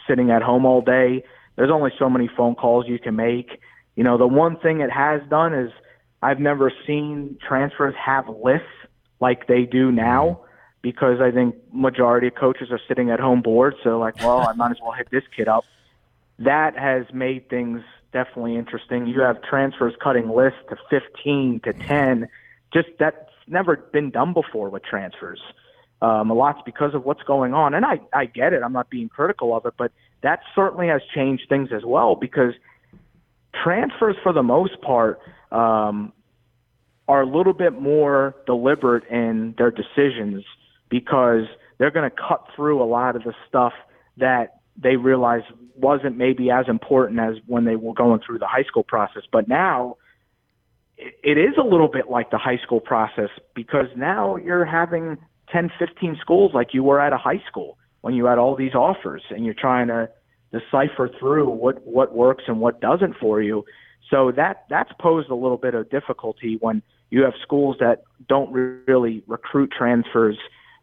[0.08, 1.24] sitting at home all day,
[1.56, 3.60] there's only so many phone calls you can make.
[3.96, 5.72] You know, the one thing it has done is
[6.22, 8.68] I've never seen transfers have lists
[9.20, 10.42] like they do now
[10.82, 13.76] because I think majority of coaches are sitting at home bored.
[13.84, 15.64] So like, well, I might as well hit this kid up.
[16.40, 19.08] That has made things definitely interesting.
[19.08, 22.28] You have transfers cutting lists to 15 to 10.
[22.74, 23.18] Just that's
[23.48, 25.40] never been done before with transfers.
[26.02, 28.64] Um, a lot's because of what's going on, and I I get it.
[28.64, 29.92] I'm not being critical of it, but
[30.24, 32.54] that certainly has changed things as well because
[33.64, 35.20] transfers, for the most part,
[35.52, 36.12] um,
[37.08, 40.44] are a little bit more deliberate in their decisions
[40.92, 41.46] because
[41.80, 43.74] they're going to cut through a lot of the stuff
[44.18, 45.42] that they realize
[45.76, 49.24] wasn't maybe as important as when they were going through the high school process.
[49.32, 49.98] But now
[50.98, 55.18] it is a little bit like the high school process because now you're having
[55.52, 58.76] 10, 15 schools like you were at a high school when you had all these
[58.76, 60.10] offers and you're trying to
[60.52, 63.66] decipher through what, what works and what doesn't for you.
[64.10, 68.52] So that that's posed a little bit of difficulty when you have schools that don't
[68.52, 70.38] really recruit transfers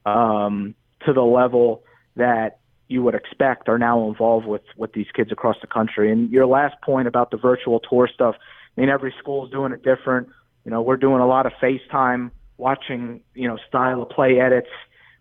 [0.07, 0.75] um,
[1.07, 1.83] to the level
[2.17, 2.59] that
[2.89, 6.11] you would expect are now involved with with these kids across the country.
[6.11, 8.35] And your last point about the virtual tour stuff,
[8.77, 10.29] I mean, every school is doing it different.
[10.65, 14.71] You know, we're doing a lot of FaceTime, watching you know style of play edits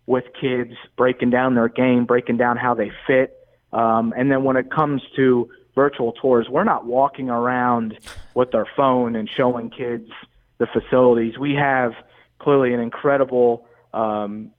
[0.05, 3.37] with kids, breaking down their game, breaking down how they fit.
[3.73, 7.99] Um, and then when it comes to virtual tours, we're not walking around
[8.33, 10.09] with our phone and showing kids
[10.57, 11.37] the facilities.
[11.37, 11.91] We have
[12.39, 14.51] clearly an incredible um,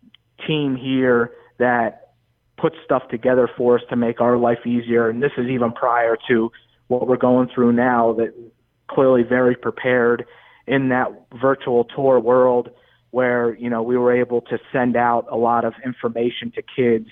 [0.46, 2.12] team here that
[2.57, 5.09] puts stuff together for us to make our life easier.
[5.09, 6.51] And this is even prior to
[6.88, 8.35] what we're going through now, that
[8.88, 10.24] clearly very prepared
[10.66, 11.09] in that
[11.40, 12.70] virtual tour world
[13.11, 17.09] where, you know, we were able to send out a lot of information to kids.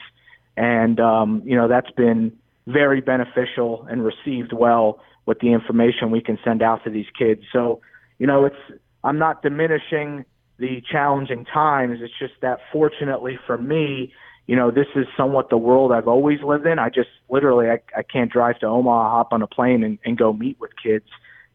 [0.57, 2.33] And, um, you know, that's been
[2.67, 7.43] very beneficial and received well with the information we can send out to these kids.
[7.53, 7.81] So,
[8.19, 10.25] you know, it's, I'm not diminishing
[10.59, 11.99] the challenging times.
[12.03, 14.13] It's just that fortunately for me,
[14.47, 16.79] you know, this is somewhat the world I've always lived in.
[16.79, 20.17] I just literally I, I can't drive to Omaha, hop on a plane and, and
[20.17, 21.07] go meet with kids.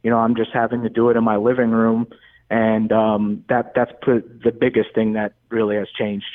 [0.03, 2.07] You know, I'm just having to do it in my living room
[2.51, 6.25] and um that that's put the biggest thing that really has changed.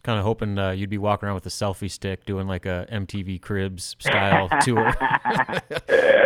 [0.00, 2.64] Was kind of hoping uh, you'd be walking around with a selfie stick doing like
[2.64, 4.86] a MTV Cribs style tour.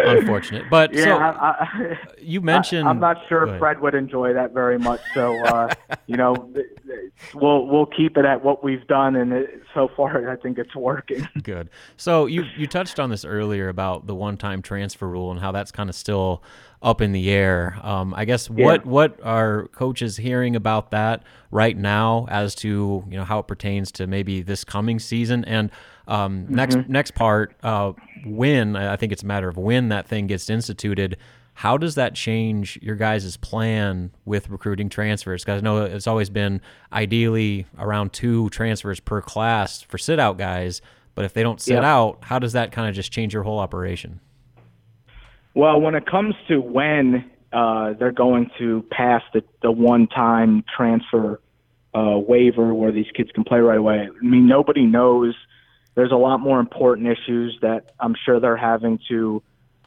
[0.06, 2.87] Unfortunate, but yeah, so I, I, you mentioned.
[2.87, 5.00] I, am not sure Fred would enjoy that very much.
[5.12, 5.74] So uh,
[6.06, 6.52] you know,
[7.34, 10.76] we'll we'll keep it at what we've done, and it, so far I think it's
[10.76, 11.26] working.
[11.42, 11.68] Good.
[11.96, 15.72] So you you touched on this earlier about the one-time transfer rule and how that's
[15.72, 16.42] kind of still
[16.82, 17.78] up in the air.
[17.82, 18.64] Um, I guess yeah.
[18.64, 23.46] what what are coaches hearing about that right now as to you know how it
[23.46, 25.70] pertains to maybe this coming season and
[26.06, 26.54] um, Mm-hmm.
[26.54, 27.92] next next part uh,
[28.26, 31.16] when I think it's a matter of when that thing gets instituted.
[31.58, 35.44] How does that change your guys' plan with recruiting transfers?
[35.44, 36.60] Because I know it's always been
[36.92, 40.82] ideally around two transfers per class for sit out guys.
[41.14, 41.84] But if they don't sit Yep.
[41.84, 44.18] out, how does that kind of just change your whole operation?
[45.54, 51.40] Well, when it comes to when uh, they're going to pass the, the one-time transfer
[51.94, 55.34] uh, waiver where these kids can play right away, I mean, nobody knows.
[55.94, 59.42] There's a lot more important issues that I'm sure they're having to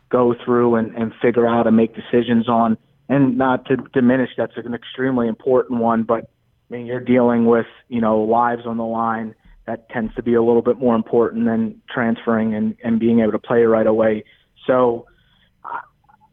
[0.10, 2.77] go through and, and figure out and make decisions on.
[3.10, 6.30] And not to diminish, that's an extremely important one, but
[6.69, 9.36] I mean, you're dealing with, you know, lives on the line.
[9.65, 13.34] That tends to be a little bit more important than transferring and, and being able
[13.34, 14.23] to play right away.
[14.65, 15.08] So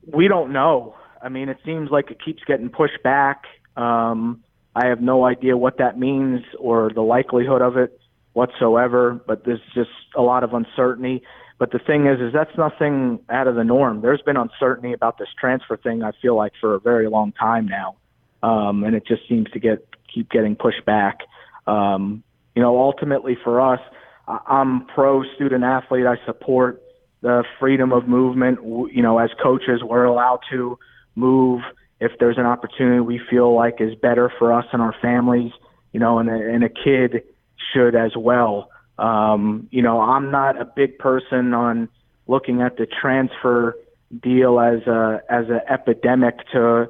[0.06, 0.96] we don't know.
[1.22, 3.44] I mean, it seems like it keeps getting pushed back.
[3.76, 4.42] Um,
[4.76, 7.98] I have no idea what that means or the likelihood of it
[8.32, 11.22] whatsoever, but there's just a lot of uncertainty.
[11.58, 14.02] But the thing is, is that's nothing out of the norm.
[14.02, 16.02] There's been uncertainty about this transfer thing.
[16.02, 17.96] I feel like for a very long time now,
[18.42, 21.20] um, and it just seems to get keep getting pushed back.
[21.66, 22.24] Um,
[22.56, 23.80] you know, ultimately for us,
[24.26, 26.06] I'm pro student athlete.
[26.06, 26.82] I support
[27.24, 28.58] the freedom of movement.
[28.62, 30.78] You know, as coaches, we're allowed to
[31.16, 31.62] move
[31.98, 35.50] if there's an opportunity we feel like is better for us and our families,
[35.92, 37.22] you know, and a, and a kid
[37.72, 38.68] should as well.
[38.98, 41.88] Um, you know, I'm not a big person on
[42.26, 43.74] looking at the transfer
[44.22, 46.88] deal as a as an epidemic to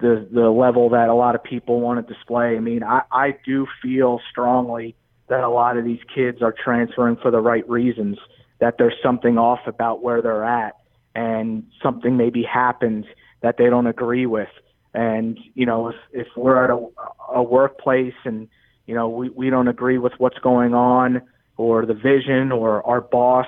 [0.00, 2.56] the the level that a lot of people want to display.
[2.56, 4.94] I mean, I, I do feel strongly
[5.26, 8.18] that a lot of these kids are transferring for the right reasons.
[8.62, 10.76] That there's something off about where they're at,
[11.14, 13.04] and something maybe happens
[13.42, 14.48] that they don't agree with.
[14.94, 16.86] And you know, if if we're at a,
[17.34, 18.48] a workplace and
[18.86, 21.22] you know we we don't agree with what's going on
[21.56, 23.46] or the vision or our boss,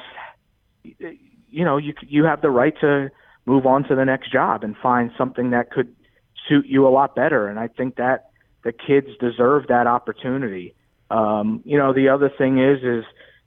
[0.82, 3.10] you know, you you have the right to
[3.46, 5.94] move on to the next job and find something that could
[6.48, 7.46] suit you a lot better.
[7.46, 8.30] And I think that
[8.64, 10.74] the kids deserve that opportunity.
[11.10, 13.04] Um, you know, the other thing is, is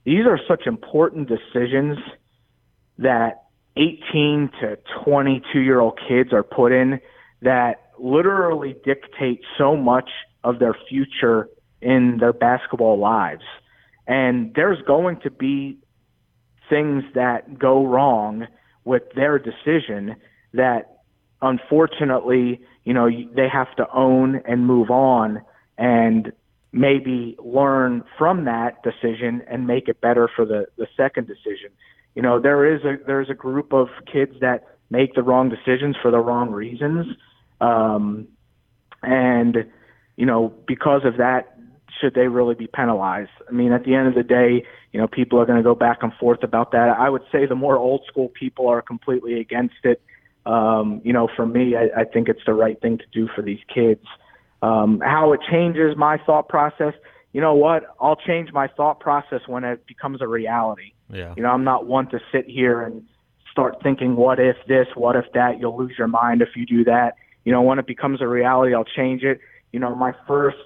[0.08, 1.98] these are such important decisions
[2.96, 3.42] that
[3.76, 6.98] 18 to 22 year old kids are put in
[7.42, 10.08] that literally dictate so much
[10.44, 11.50] of their future
[11.82, 13.42] in their basketball lives.
[14.06, 15.76] And there's going to be
[16.70, 18.46] things that go wrong
[18.86, 20.16] with their decision
[20.54, 21.00] that
[21.42, 25.42] unfortunately, you know, they have to own and move on
[25.76, 26.32] and
[26.72, 31.70] maybe learn from that decision and make it better for the, the second decision.
[32.14, 35.96] You know, there is a there's a group of kids that make the wrong decisions
[36.00, 37.06] for the wrong reasons.
[37.60, 38.28] Um,
[39.02, 39.66] and
[40.16, 41.58] you know, because of that,
[42.00, 43.30] should they really be penalized?
[43.48, 45.74] I mean, at the end of the day, you know, people are going to go
[45.74, 46.88] back and forth about that.
[46.98, 50.02] I would say the more old school people are completely against it.
[50.46, 53.42] Um, you know, for me, I, I think it's the right thing to do for
[53.42, 54.04] these kids.
[54.60, 56.94] Um, how it changes my thought process,
[57.32, 57.84] you know what?
[58.00, 60.92] I'll change my thought process when it becomes a reality.
[61.12, 61.34] Yeah.
[61.36, 63.04] You know, I'm not one to sit here and
[63.52, 65.60] start thinking, what if this, what if that?
[65.60, 67.14] You'll lose your mind if you do that.
[67.44, 69.40] You know, when it becomes a reality, I'll change it.
[69.72, 70.58] You know, my first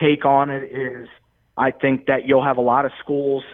[0.00, 1.08] take on it is
[1.56, 3.44] I think that you'll have a lot of schools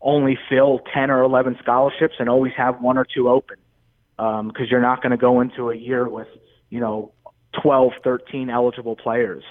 [0.00, 3.56] only fill 10 or 11 scholarships and always have one or two open
[4.16, 6.28] because um, you're not going to go into a year with,
[6.70, 7.12] you know,
[7.62, 9.44] 12, 13 eligible players.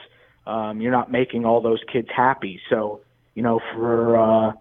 [0.46, 2.62] Um, you're not making all those kids happy.
[2.70, 3.02] So,
[3.36, 4.54] you know, for uh,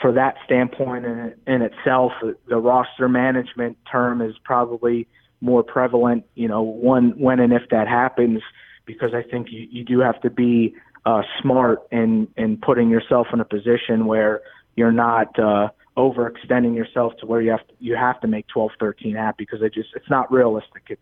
[0.00, 2.12] for that standpoint in, in itself,
[2.48, 5.08] the roster management term is probably
[5.40, 6.24] more prevalent.
[6.34, 8.42] You know, when when and if that happens,
[8.86, 13.28] because I think you, you do have to be uh, smart in in putting yourself
[13.32, 14.40] in a position where
[14.76, 18.72] you're not uh, overextending yourself to where you have to, you have to make 12,
[18.80, 20.84] 13 happy because it just it's not realistic.
[20.88, 21.00] It's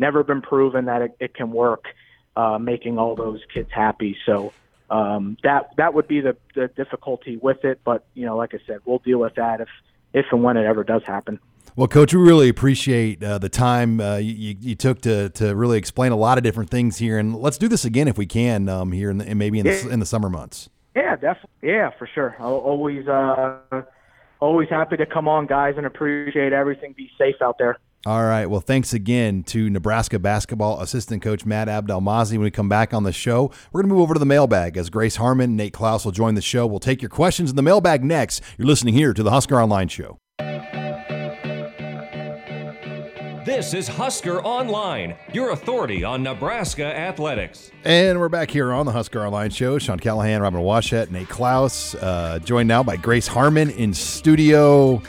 [0.00, 1.84] never been proven that it, it can work,
[2.36, 4.16] uh, making all those kids happy.
[4.26, 4.52] So
[4.90, 7.80] um, that that would be the, the difficulty with it.
[7.84, 9.68] But you know, like I said, we'll deal with that if
[10.12, 11.38] if and when it ever does happen.
[11.76, 15.78] Well, Coach, we really appreciate uh, the time uh, you, you, took to, to really
[15.78, 18.68] explain a lot of different things here, and let's do this again if we can
[18.68, 20.68] um, here in the, maybe in the, in the summer months.
[20.96, 21.50] Yeah, definitely.
[21.62, 22.34] Yeah, for sure.
[22.40, 23.82] I'll always uh,
[24.40, 26.92] always happy to come on, guys, and appreciate everything.
[26.92, 27.78] Be safe out there.
[28.06, 28.46] All right.
[28.46, 32.32] Well, thanks again to Nebraska basketball assistant coach Matt Abdelmassih.
[32.32, 34.78] When we come back on the show, we're going to move over to the mailbag
[34.78, 36.66] as Grace Harmon and Nate Clouse will join the show.
[36.66, 38.40] We'll take your questions in the mailbag next.
[38.56, 40.18] You're listening here to the Husker Online Show.
[43.44, 47.70] This is Husker Online, your authority on Nebraska athletics.
[47.84, 49.78] And we're back here on the Husker Online Show.
[49.78, 55.02] Sean Callahan, Robin Washut, Nate Clouse, uh, joined now by Grace Harmon in studio.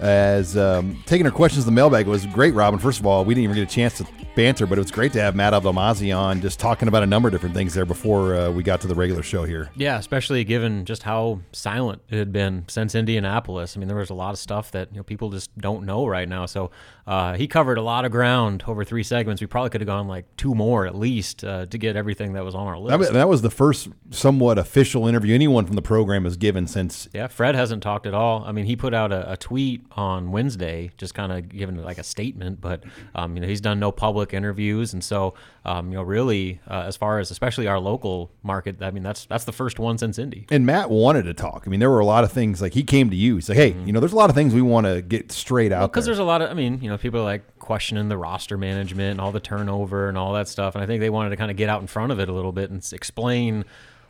[0.00, 2.80] As um, taking our questions in the mailbag was great, Robin.
[2.80, 4.06] First of all, we didn't even get a chance to
[4.40, 7.28] banter, but it was great to have Matt Abdelmassih on, just talking about a number
[7.28, 9.70] of different things there before uh, we got to the regular show here.
[9.76, 13.76] Yeah, especially given just how silent it had been since Indianapolis.
[13.76, 16.06] I mean, there was a lot of stuff that you know people just don't know
[16.06, 16.46] right now.
[16.46, 16.70] So
[17.06, 19.42] uh, he covered a lot of ground over three segments.
[19.42, 22.44] We probably could have gone like two more at least uh, to get everything that
[22.44, 22.98] was on our list.
[22.98, 27.08] That, that, was the first somewhat official interview anyone from the program has given since.
[27.12, 28.42] Yeah, Fred hasn't talked at all.
[28.44, 31.98] I mean, he put out a, a tweet on Wednesday, just kind of giving like
[31.98, 35.96] a statement, but um, you know he's done no public interviews, and so um, you
[35.96, 39.52] know really uh, as far as especially our local market, I mean that's that's the
[39.52, 40.46] first one since Indy.
[40.50, 41.64] And Matt wanted to talk.
[41.66, 43.36] I mean, there were a lot of things like he came to you.
[43.36, 43.86] He's like, hey, mm-hmm.
[43.86, 46.06] you know, there's a lot of things we want to get straight out because well,
[46.08, 46.50] there's a lot of.
[46.50, 50.08] I mean, you know people are like questioning the roster management and all the turnover
[50.08, 50.74] and all that stuff.
[50.74, 52.32] And I think they wanted to kind of get out in front of it a
[52.32, 53.64] little bit and explain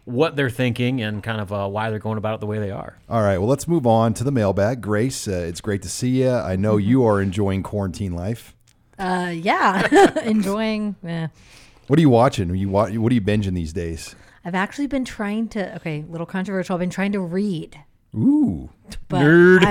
[0.05, 2.71] what they're thinking and kind of uh, why they're going about it the way they
[2.71, 2.99] are.
[3.09, 3.39] All right.
[3.39, 4.81] Well, let's move on to the mailbag.
[4.81, 6.31] Grace, uh, it's great to see you.
[6.31, 8.57] I know you are enjoying quarantine life.
[9.01, 10.97] Uh, yeah, enjoying.
[11.03, 11.29] Yeah.
[11.87, 12.51] What are you watching?
[12.51, 14.15] Are you what are you binging these days?
[14.45, 15.75] I've actually been trying to.
[15.77, 16.75] Okay, little controversial.
[16.75, 17.79] I've been trying to read.
[18.15, 18.71] Ooh,
[19.09, 19.63] but nerd.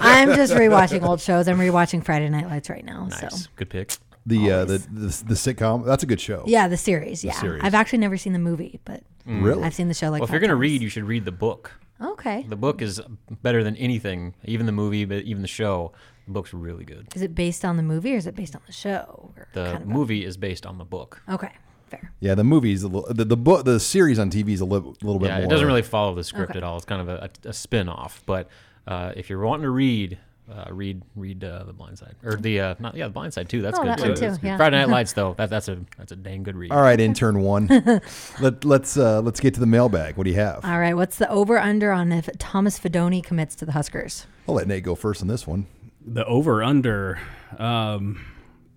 [0.00, 1.48] I, am just rewatching old shows.
[1.48, 3.06] I'm rewatching Friday Night Lights right now.
[3.06, 3.50] Nice, so.
[3.56, 3.92] good pick.
[4.26, 5.84] The, uh, the the the sitcom.
[5.86, 6.44] That's a good show.
[6.46, 7.24] Yeah, the series.
[7.24, 7.62] Yeah, series.
[7.64, 9.62] I've actually never seen the movie, but Really?
[9.62, 10.20] I've seen the show like.
[10.20, 10.60] Well, if you're gonna times.
[10.60, 11.72] read, you should read the book.
[12.02, 12.44] okay.
[12.48, 13.00] The book is
[13.42, 15.92] better than anything, even the movie, but even the show.
[16.30, 17.08] The book's really good.
[17.16, 19.32] Is it based on the movie or is it based on the show?
[19.36, 21.20] Or The kind of movie is based on the book.
[21.28, 21.50] okay,
[21.88, 22.12] fair.
[22.20, 24.96] Yeah, the movies, a little, the the book, the series on TV is a little,
[25.02, 25.46] little bit Yeah, more.
[25.46, 26.58] it doesn't really follow the script Okay.
[26.58, 26.76] at all.
[26.76, 28.22] It's kind of a, a, a spin off.
[28.26, 28.48] But
[28.86, 30.18] uh, if you're wanting to read,
[30.48, 33.48] uh, read read uh, the Blind Side or the uh, not yeah the Blind Side
[33.48, 33.60] too.
[33.60, 34.04] That's Oh, good that too.
[34.10, 34.46] one too, That's good.
[34.46, 34.56] yeah.
[34.56, 36.70] Friday Night Lights though, that, that's a that's a dang good read.
[36.70, 37.66] All right, intern one.
[38.40, 40.16] Let let's uh, let's get to the mailbag.
[40.16, 40.64] What do you have?
[40.64, 44.26] All right, what's the over under on if Thomas Fidone commits to the Huskers?
[44.48, 45.66] I'll let Nate go first on this one.
[46.12, 47.20] The over under
[47.56, 48.24] um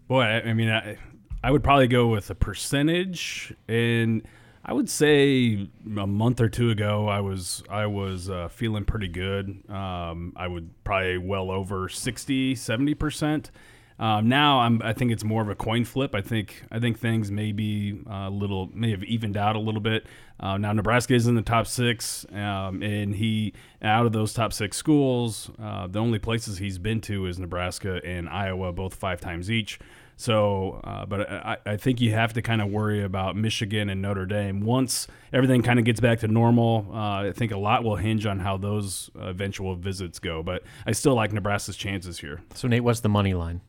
[0.07, 0.97] boy I, I mean I,
[1.43, 3.53] I would probably go with a percentage.
[3.67, 4.25] And
[4.63, 5.67] i would say
[5.97, 9.63] a month or two ago i was i was uh, feeling pretty good.
[9.69, 13.51] Um i would probably well over 60 70 percent
[13.99, 16.15] um, now I'm, I think it's more of a coin flip.
[16.15, 19.81] I think I think things may be a little may have evened out a little
[19.81, 20.05] bit.
[20.39, 24.51] Uh, now Nebraska is in the top six, um, and he out of those top
[24.51, 29.21] six schools, uh, the only places he's been to is Nebraska and Iowa, both five
[29.21, 29.79] times each.
[30.15, 34.01] So, uh, but I, I think you have to kind of worry about Michigan and
[34.01, 36.87] Notre Dame once everything kind of gets back to normal.
[36.91, 40.43] Uh, I think a lot will hinge on how those uh, eventual visits go.
[40.43, 42.41] But I still like Nebraska's chances here.
[42.53, 43.61] So Nate, what's the money line?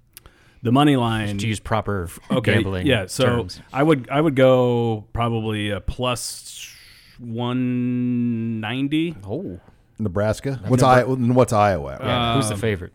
[0.65, 2.87] The money line To use proper okay, gambling.
[2.87, 3.61] Yeah, so terms.
[3.73, 6.75] I would I would go probably a plus
[7.19, 9.15] one ninety.
[9.27, 9.61] Oh,
[9.99, 10.61] Nebraska.
[10.67, 11.03] What's I?
[11.05, 11.95] What's Iowa?
[11.95, 12.01] at?
[12.01, 12.35] yeah.
[12.35, 12.93] who's the Um, favorite?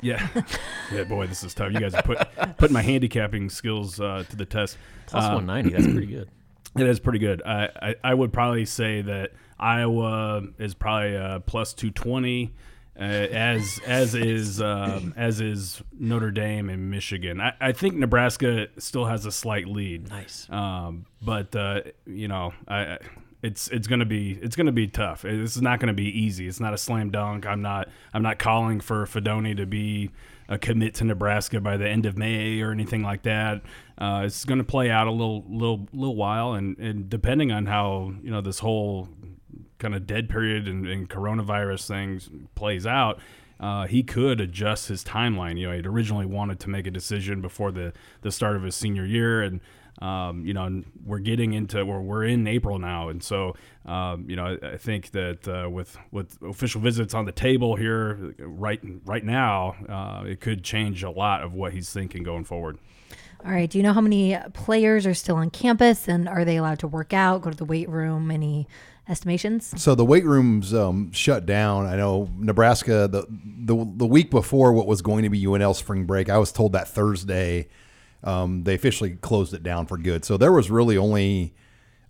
[0.00, 0.26] Yeah,
[0.92, 1.72] yeah, boy, this is tough.
[1.72, 2.18] You guys are put
[2.58, 4.76] putting my handicapping skills uh, to the test.
[5.06, 5.70] Plus Uh, 190.
[5.70, 6.28] That's pretty good.
[6.76, 7.40] It is pretty good.
[7.46, 9.30] I, I, I would probably say that
[9.60, 12.52] Iowa is probably uh, plus two twenty,
[12.98, 17.40] uh, as as is um, as is Notre Dame and Michigan.
[17.40, 20.08] I, I think Nebraska still has a slight lead.
[20.08, 20.48] Nice.
[20.50, 22.98] Um, but uh, you know, I,
[23.42, 25.22] it's it's gonna be it's gonna be tough.
[25.22, 26.48] This is not gonna be easy.
[26.48, 27.46] It's not a slam dunk.
[27.46, 30.10] I'm not I'm not calling for Fidone to be
[30.48, 33.62] a commit to Nebraska by the end of May or anything like that.
[33.98, 38.12] Uh, it's gonna play out a little little little while, and, and depending on how
[38.22, 39.08] you know this whole
[39.84, 43.20] kind of dead period and, and coronavirus things plays out,
[43.60, 45.58] uh, he could adjust his timeline.
[45.58, 48.74] You know, he'd originally wanted to make a decision before the, the start of his
[48.74, 49.60] senior year, and
[50.00, 53.54] um, you know, we're getting into where we're in April now, and so
[53.84, 57.76] um, you know, I, I think that uh, with with official visits on the table
[57.76, 62.44] here right right now, uh, it could change a lot of what he's thinking going
[62.44, 62.78] forward.
[63.44, 66.56] All right, do you know how many players are still on campus and are they
[66.56, 68.30] allowed to work out, go to the weight room?
[68.30, 68.66] Any
[69.08, 69.80] estimations?
[69.80, 71.86] So the weight rooms um, shut down.
[71.86, 76.04] I know Nebraska the, the the week before what was going to be UNL spring
[76.04, 76.28] break.
[76.28, 77.68] I was told that Thursday
[78.22, 80.24] um, they officially closed it down for good.
[80.24, 81.54] So there was really only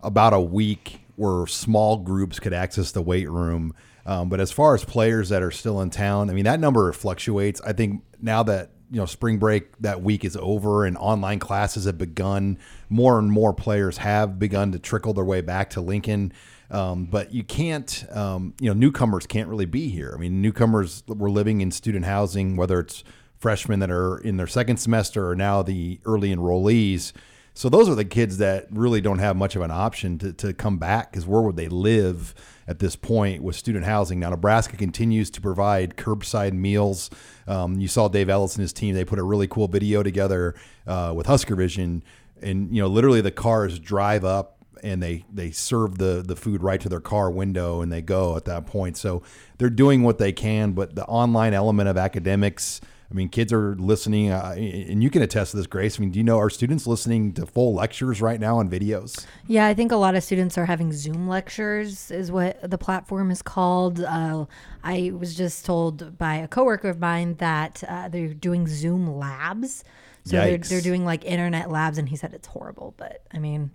[0.01, 3.75] about a week where small groups could access the weight room.
[4.07, 6.93] Um, but as far as players that are still in town, I mean that number
[6.93, 7.61] fluctuates.
[7.63, 11.85] I think now that you know spring break that week is over and online classes
[11.87, 16.33] have begun, more and more players have begun to trickle their way back to Lincoln.
[16.71, 20.13] Um, but you can't, um, you know, newcomers can't really be here.
[20.15, 23.03] I mean, newcomers were living in student housing, whether it's
[23.37, 27.13] freshmen that are in their second semester or now the early enrollees.
[27.57, 30.53] So those are the kids that really don't have much of an option to, to
[30.53, 32.35] come back because where would they live
[32.67, 34.19] at this point with student housing?
[34.19, 37.11] Now, Nebraska continues to provide curbside meals.
[37.47, 40.57] Um, you saw Dave Ellis and his team, they put a really cool video together
[40.89, 42.03] uh, with Husker Vision.
[42.43, 46.63] And, you know, literally the cars drive up and they they serve the the food
[46.63, 48.97] right to their car window and they go at that point.
[48.97, 49.23] So
[49.59, 52.81] they're doing what they can, but the online element of academics.
[53.15, 56.01] I mean, kids are listening, uh, and you can attest to this, Grace.
[56.01, 59.25] I mean, do you know are students listening to full lectures right now on videos?
[59.47, 63.31] Yeah, I think a lot of students are having Zoom lectures, is what the platform
[63.31, 64.01] is called.
[64.01, 64.47] Uh,
[64.83, 69.85] I was just told by a coworker of mine that uh, they're doing Zoom labs.
[70.25, 72.95] So they're, they're doing like internet labs, and he said it's horrible.
[72.97, 73.71] But I mean,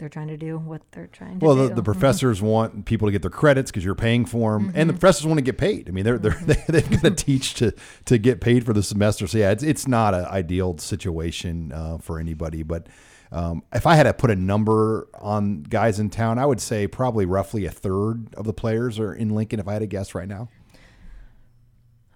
[0.00, 1.68] they're trying to do what they're trying to Well, do.
[1.68, 4.74] the, the professors want people to get their credits because you're paying for them, and
[4.74, 4.86] Mm-hmm.
[4.88, 5.88] the professors want to get paid.
[5.88, 7.72] I mean, they're they're they, they've got to teach to
[8.06, 9.28] to get paid for the semester.
[9.28, 12.64] So yeah, it's it's not an ideal situation uh, for anybody.
[12.64, 12.88] But
[13.30, 16.88] um, if I had to put a number on guys in town, I would say
[16.88, 19.60] probably roughly a third of the players are in Lincoln.
[19.60, 20.48] If I had to guess right now,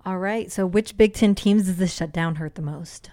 [0.05, 0.51] All right.
[0.51, 3.11] So which Big Ten teams does this shutdown hurt the most?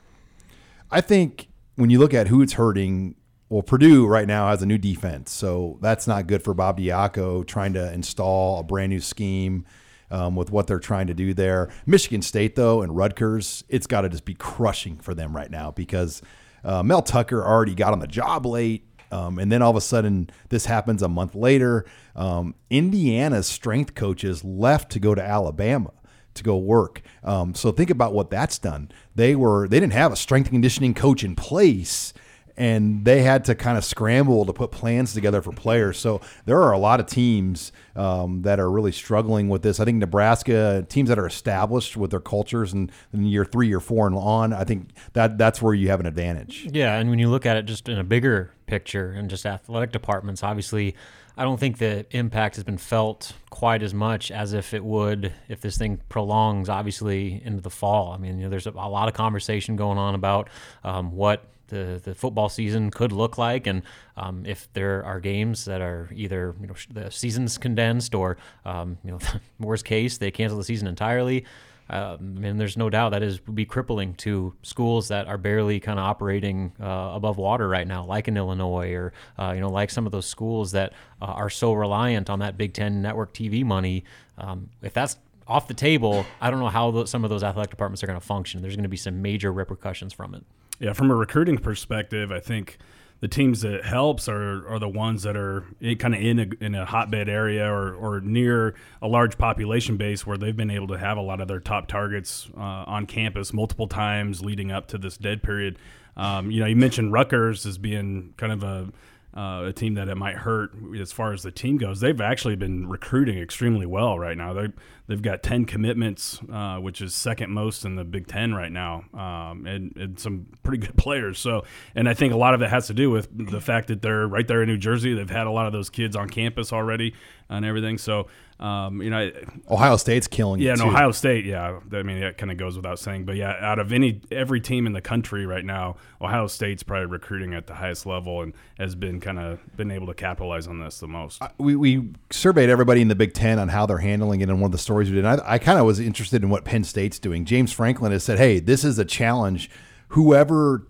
[0.90, 3.16] I think when you look at who it's hurting,
[3.52, 7.46] well, Purdue right now has a new defense, so that's not good for Bob Diaco
[7.46, 9.66] trying to install a brand new scheme.
[10.12, 11.70] um, with what they're trying to do there.
[11.86, 15.72] Michigan State, though, and Rutgers, it's got to just be crushing for them right now
[15.72, 16.22] because
[16.64, 18.86] uh, Mel Tucker already got on the job late.
[19.12, 21.86] Um, and then all of a sudden, this happens a month later.
[22.16, 25.92] Um, Indiana's strength coaches left to go to Alabama
[26.34, 27.02] to go work.
[27.24, 28.90] Um, so think about what that's done.
[29.16, 32.14] They were they didn't have a strength conditioning coach in place
[32.58, 35.98] and they had to kind of scramble to put plans together for players.
[35.98, 39.80] So there are a lot of teams um, that are really struggling with this.
[39.80, 43.80] I think Nebraska teams that are established with their cultures and in year three, year
[43.80, 44.54] four, and on.
[44.54, 46.68] I think that that's where you have an advantage.
[46.72, 49.92] Yeah, and when you look at it just in a bigger picture and just athletic
[49.92, 50.96] departments, obviously.
[51.38, 55.34] I don't think the impact has been felt quite as much as if it would
[55.48, 58.12] if this thing prolongs, obviously, into the fall.
[58.12, 60.50] I mean, you know, there's a, a lot of conversation going on about
[60.84, 63.82] um, what the, the football season could look like, and
[64.16, 68.98] um, if there are games that are either you know the season's condensed or um,
[69.04, 69.20] you know
[69.60, 71.46] worst case they cancel the season entirely.
[71.90, 75.82] Um, and there's no doubt that is would be crippling to schools that are barely
[75.82, 79.70] kind of operating uh, above water right now, like in Illinois, or uh, you know,
[79.70, 83.34] like some of those schools that uh, are so reliant on that Big Ten network
[83.34, 84.06] TV money.
[84.38, 85.18] Um, if that's
[85.48, 88.26] off the table, I don't know how some of those athletic departments are going to
[88.26, 88.62] function.
[88.62, 90.46] There's going to be some major repercussions from it.
[90.82, 92.80] Yeah, from a recruiting perspective, I think
[93.20, 95.64] the teams that helps are, are the ones that are
[96.00, 100.26] kind of in a, in a hotbed area or, or near a large population base
[100.26, 103.54] where they've been able to have a lot of their top targets uh, on campus
[103.54, 105.78] multiple times leading up to this dead period.
[106.18, 108.92] Um, you know, you mentioned Rutgers as being kind of a
[109.34, 112.02] uh, a team that it might hurt as far as the team goes.
[112.02, 114.52] They've actually been recruiting extremely well right now.
[114.54, 114.68] They
[115.12, 119.04] they've got ten commitments, uh, which is second most in the Big Ten right now,
[119.14, 121.38] um, and, and, some pretty good players.
[121.38, 124.02] So, and I think a lot of it has to do with the fact that
[124.02, 125.14] they're right there in New Jersey.
[125.14, 127.14] They've had a lot of those kids on campus already
[127.52, 127.98] and everything.
[127.98, 128.28] So,
[128.60, 129.32] um, you know,
[129.70, 130.62] Ohio State's killing.
[130.62, 131.46] Yeah, and Ohio State.
[131.46, 133.26] Yeah, I mean that kind of goes without saying.
[133.26, 137.08] But yeah, out of any every team in the country right now, Ohio State's probably
[137.08, 140.80] recruiting at the highest level and has been kind of been able to capitalize on
[140.80, 141.42] this the most.
[141.58, 144.70] We, we surveyed everybody in the Big Ten on how they're handling it, and one
[144.70, 145.26] of the stories we did.
[145.26, 147.46] I, I kind of was interested in what Penn State's doing.
[147.46, 149.70] James Franklin has said, "Hey, this is a challenge.
[150.10, 150.88] Whoever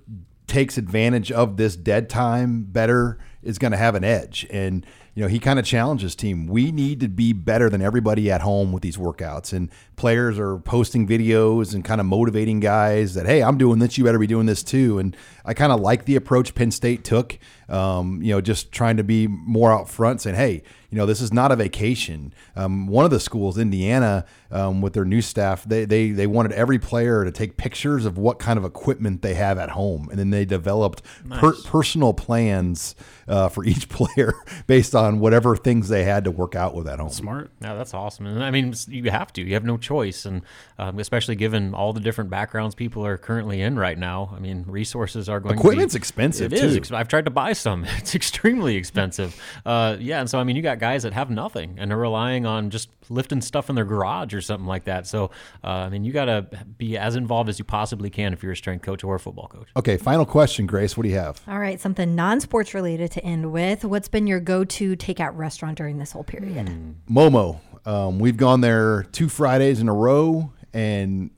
[0.47, 5.21] takes advantage of this dead time better is going to have an edge." And you
[5.21, 6.47] know, he kind of challenged his team.
[6.47, 9.51] We need to be better than everybody at home with these workouts.
[9.51, 13.97] And players are posting videos and kind of motivating guys that, hey, I'm doing this,
[13.97, 14.99] you better be doing this too.
[14.99, 17.37] And I kind of like the approach Penn State took,
[17.67, 21.21] um, you know, just trying to be more out front, saying, hey, you know, this
[21.21, 22.33] is not a vacation.
[22.55, 26.51] Um, one of the schools, Indiana, um, with their new staff, they, they they wanted
[26.51, 30.19] every player to take pictures of what kind of equipment they have at home, and
[30.19, 31.39] then they developed nice.
[31.39, 32.93] per- personal plans
[33.29, 34.33] uh, for each player
[34.67, 37.09] based on whatever things they had to work out with at home.
[37.09, 37.51] Smart.
[37.61, 38.25] Yeah, that's awesome.
[38.25, 39.41] And I mean, you have to.
[39.41, 40.41] You have no choice, and
[40.77, 44.33] um, especially given all the different backgrounds people are currently in right now.
[44.35, 45.57] I mean, resources are going.
[45.57, 46.53] Equipment's to be, expensive.
[46.53, 46.81] It too.
[46.81, 46.91] is.
[46.91, 47.85] I've tried to buy some.
[48.01, 49.39] It's extremely expensive.
[49.63, 52.45] Uh, yeah, and so I mean, you got guys that have nothing and are relying
[52.45, 55.05] on just lifting stuff in their garage or something like that.
[55.05, 55.25] So,
[55.63, 56.47] uh, I mean, you got to
[56.77, 59.47] be as involved as you possibly can if you're a strength coach or a football
[59.47, 59.67] coach.
[59.75, 60.95] Okay, final question, Grace.
[60.97, 61.41] What do you have?
[61.47, 63.83] All right, something non-sports related to end with.
[63.85, 66.67] What's been your go-to takeout restaurant during this whole period?
[66.67, 66.95] Mm.
[67.09, 67.59] Momo.
[67.85, 71.31] Um, we've gone there two Fridays in a row, and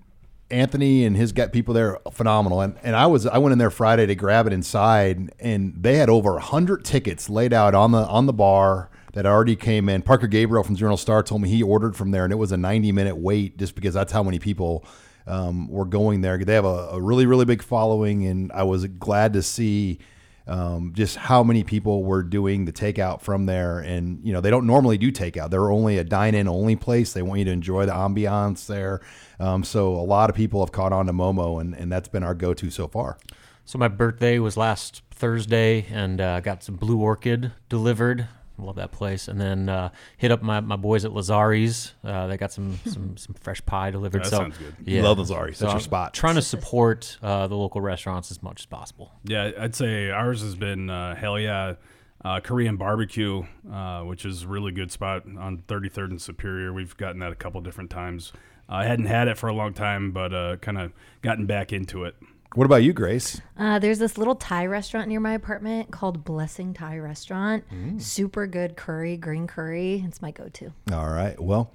[0.50, 2.62] Anthony and his got people there phenomenal.
[2.62, 5.96] And and I was I went in there Friday to grab it inside, and they
[5.98, 10.02] had over hundred tickets laid out on the on the bar that already came in.
[10.02, 12.58] Parker Gabriel from Journal Star told me he ordered from there, and it was a
[12.58, 14.86] 90 minute wait just because that's how many people
[15.26, 16.38] um, were going there.
[16.38, 20.00] They have a, a, really, really big following, and I was glad to see
[20.48, 23.80] um, just how many people were doing the takeout from there.
[23.80, 27.14] And, you know, they don't normally do takeout, they're only a dine in only place.
[27.14, 29.00] They want you to enjoy the ambiance there.
[29.40, 32.24] Um, so a lot of people have caught on to Momo, and, and that's been
[32.24, 33.18] our go to so far.
[33.64, 38.28] So my birthday was last Thursday, and uh, got some Blue Orchid delivered
[38.64, 39.28] love that place.
[39.28, 41.94] And then uh, hit up my, my boys at Lazzari's.
[42.04, 44.20] Uh, they got some some some fresh pie delivered.
[44.20, 44.76] Yeah, that so, sounds good.
[44.86, 45.58] Yeah, love Lazzari's.
[45.58, 46.14] So That's your spot.
[46.14, 49.12] Trying to support uh, the local restaurants as much as possible.
[49.26, 51.76] Yeah, I'd say ours has been uh, hell yeah.
[52.24, 56.72] Uh, Korean barbecue, uh, which is a really good spot on 33rd and Superior.
[56.72, 58.32] We've gotten that a couple different times.
[58.70, 62.16] I hadn't had it for a long time, but kind of gotten back into it.
[62.56, 63.42] What about you, Grace?
[63.58, 67.64] Uh, there's this little Thai restaurant near my apartment called Blessing Thai Restaurant.
[67.74, 68.00] Mm.
[68.00, 70.04] Super good curry, green curry.
[70.06, 70.72] It's my go-to.
[70.92, 71.40] All right.
[71.42, 71.74] Well,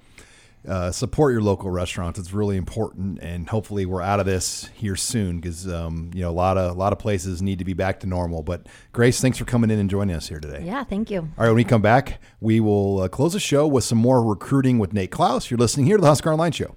[0.65, 2.17] uh, support your local restaurants.
[2.17, 6.29] It's really important, and hopefully we're out of this here soon because um, you know
[6.29, 8.43] a lot of a lot of places need to be back to normal.
[8.43, 10.63] But Grace, thanks for coming in and joining us here today.
[10.65, 11.19] Yeah, thank you.
[11.19, 14.21] All right, when we come back, we will uh, close the show with some more
[14.23, 15.49] recruiting with Nate Clouse.
[15.49, 16.75] You're listening here to the Husker Online Show.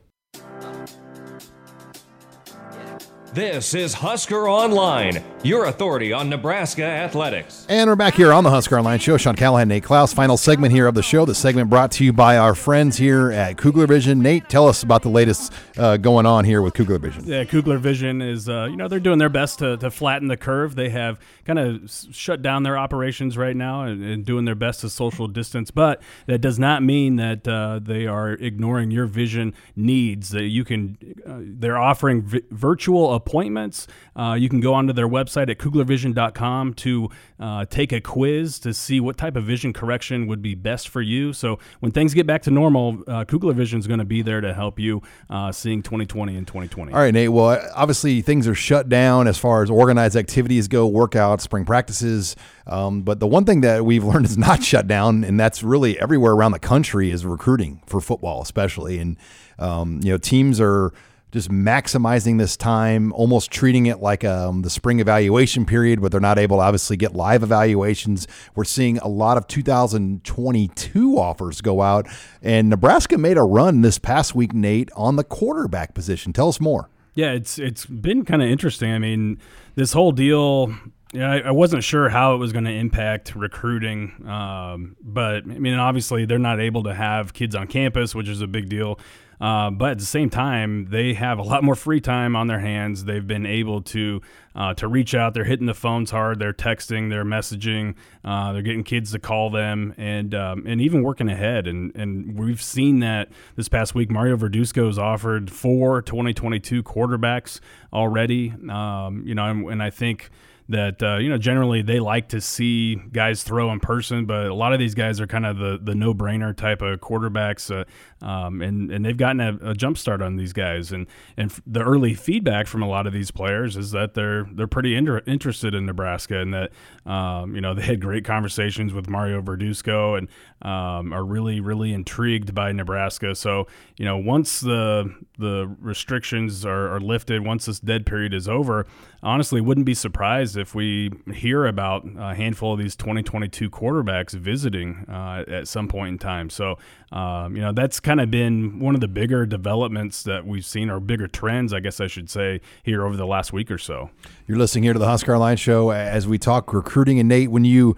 [3.35, 7.65] This is Husker Online, your authority on Nebraska athletics.
[7.67, 9.17] And we're back here on the Husker Online Show.
[9.17, 10.13] Sean Callahan, Nate Clouse.
[10.13, 11.25] Final segment here of the show.
[11.25, 14.21] The segment brought to you by our friends here at Kugler Vision.
[14.21, 17.25] Nate, tell us about the latest uh, going on here with Kugler Vision.
[17.25, 20.37] Yeah, Kugler Vision is, uh, you know, they're doing their best to, to flatten the
[20.37, 20.75] curve.
[20.75, 24.81] They have kind of shut down their operations right now and, and, doing their best
[24.83, 29.55] to social distance, but that does not mean that uh, they are ignoring your vision
[29.75, 30.29] needs.
[30.31, 33.87] That you can, uh, they're offering vi- virtual appointments.
[34.17, 37.09] Uh, you can go onto their website at kuglervision.com to
[37.39, 41.01] uh, take a quiz to see what type of vision correction would be best for
[41.01, 41.33] you.
[41.33, 44.41] So when things get back to normal, uh, Kugler Vision is going to be there
[44.41, 46.93] to help you uh, seeing 2020 and 2020.
[46.93, 47.31] All right, Nate.
[47.31, 52.37] Well, obviously things are shut down as far as organized activities go, workouts, spring practices.
[52.67, 55.99] Um, but the one thing that we've learned is not shut down, and that's really
[55.99, 58.99] everywhere around the country is recruiting for football, especially.
[58.99, 59.17] And
[59.59, 60.93] um, you know, teams are
[61.33, 66.21] just maximizing this time, almost treating it like um, the spring evaluation period, where they're
[66.21, 68.29] not able to obviously get live evaluations.
[68.55, 72.07] We're seeing a lot of 2022 offers go out,
[72.43, 76.35] and Nebraska made a run this past week, Nate, on the quarterback position.
[76.35, 76.91] Tell us more.
[77.15, 78.93] Yeah, it's it's been kind of interesting.
[78.93, 79.39] I mean,
[79.75, 80.75] this whole deal
[81.13, 85.59] yeah, I, I, wasn't sure how it was going to impact recruiting, um, but I
[85.59, 88.99] mean, obviously they're not able to have kids on campus, which is a big deal.
[89.43, 92.61] Uh, but at the same time, they have a lot more free time on their
[92.61, 93.05] hands.
[93.05, 94.21] They've been able to
[94.55, 95.35] uh, to reach out.
[95.35, 96.39] They're hitting the phones hard.
[96.39, 97.11] They're texting.
[97.11, 97.97] They're messaging.
[98.25, 101.67] Uh, they're getting kids to call them, and um, and even working ahead.
[101.67, 104.13] And and we've seen that this past week.
[104.13, 107.59] Mario Verduzco has offered four 2022 quarterbacks
[107.93, 108.55] already.
[108.71, 110.31] Um, you know, and, and I think
[110.69, 114.55] that uh, you know generally they like to see guys throw in person, but a
[114.55, 117.85] lot of these guys are kind of the the no brainer type of quarterbacks, uh,
[118.23, 121.07] um, and and they've gotten a, a, jump start on these guys, and
[121.37, 124.95] and the early feedback from a lot of these players is that they're they're pretty
[124.95, 126.71] inter- interested in Nebraska, and that
[127.05, 130.29] um, you know they had great conversations with Mario Verduzco, and
[130.63, 133.35] um, are really really intrigued by Nebraska.
[133.35, 133.67] So
[133.97, 138.87] you know once the the restrictions are, are lifted, once this dead period is over,
[139.23, 145.05] honestly wouldn't be surprised if we hear about a handful of these 2022 quarterbacks visiting
[145.09, 146.49] uh, at some point in time.
[146.49, 146.79] So
[147.13, 150.91] um, you know that's kind of been one of the bigger developments that we've seen,
[150.91, 154.11] or bigger trends, I guess I should say, here over the last week or so.
[154.47, 157.21] You're listening here to the Husker Online Show as we talk recruiting.
[157.21, 157.97] And Nate, when you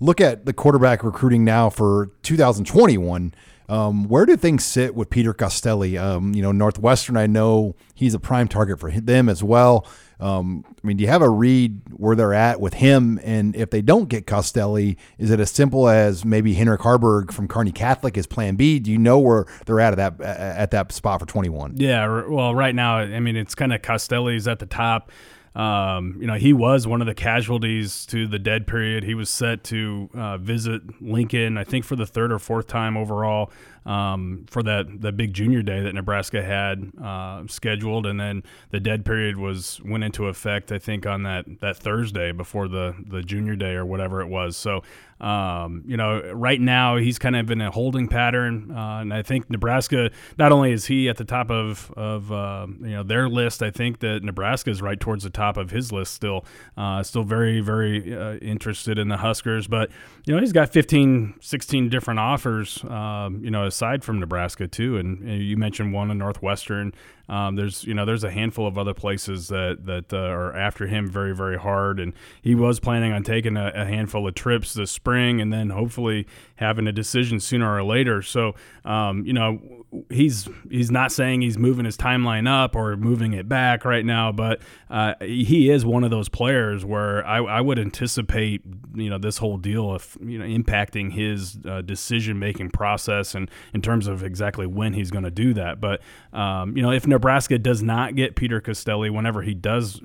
[0.00, 3.34] look at the quarterback recruiting now for 2021.
[3.68, 6.00] Um, where do things sit with Peter Costelli?
[6.00, 9.86] Um, you know, Northwestern, I know he's a prime target for them as well.
[10.18, 13.20] Um, I mean, do you have a read where they're at with him?
[13.22, 17.48] And if they don't get Costelli, is it as simple as maybe Heinrich Haarberg from
[17.48, 18.78] Kearney Catholic is Plan B?
[18.78, 21.74] Do you know where they're at at that at that spot for twenty one?
[21.76, 25.10] Yeah, well, right now, I mean, it's kind of Costelli's at the top.
[25.56, 29.04] Um, you know, he was one of the casualties to the dead period.
[29.04, 32.94] He was set to uh, visit Lincoln, I think, for the third or fourth time
[32.94, 33.50] overall
[33.86, 38.80] um, for that the big junior day that Nebraska had uh, scheduled, and then the
[38.80, 40.72] dead period was went into effect.
[40.72, 44.56] I think on that that Thursday before the the junior day or whatever it was.
[44.56, 44.82] So
[45.20, 49.22] um, you know, right now he's kind of in a holding pattern, uh, and I
[49.22, 50.10] think Nebraska.
[50.38, 53.70] Not only is he at the top of of uh, you know their list, I
[53.70, 56.12] think that Nebraska is right towards the top of his list.
[56.12, 56.44] Still,
[56.76, 59.90] uh, still very very uh, interested in the Huskers, but
[60.26, 62.84] you know he's got 15, 16 different offers.
[62.84, 66.94] Um, you know, aside from Nebraska too, and, and you mentioned one in Northwestern.
[67.28, 70.86] Um, there's you know there's a handful of other places that that uh, are after
[70.86, 72.12] him very very hard, and
[72.42, 76.26] he was planning on taking a, a, handful of trips this spring, and then hopefully
[76.56, 78.22] having a decision sooner or later.
[78.22, 78.54] So
[78.84, 79.76] um, you know
[80.10, 84.32] he's he's not saying he's moving his timeline up or moving it back right now,
[84.32, 84.60] but
[84.90, 88.62] uh, he is one of those players where I, I, would anticipate
[88.94, 93.50] you know this whole deal of you know impacting his uh, decision making process and
[93.74, 95.80] in terms of exactly when he's going to do that.
[95.80, 96.02] But
[96.32, 100.02] um, you know if Nebraska does not get Peter Costelli whenever he does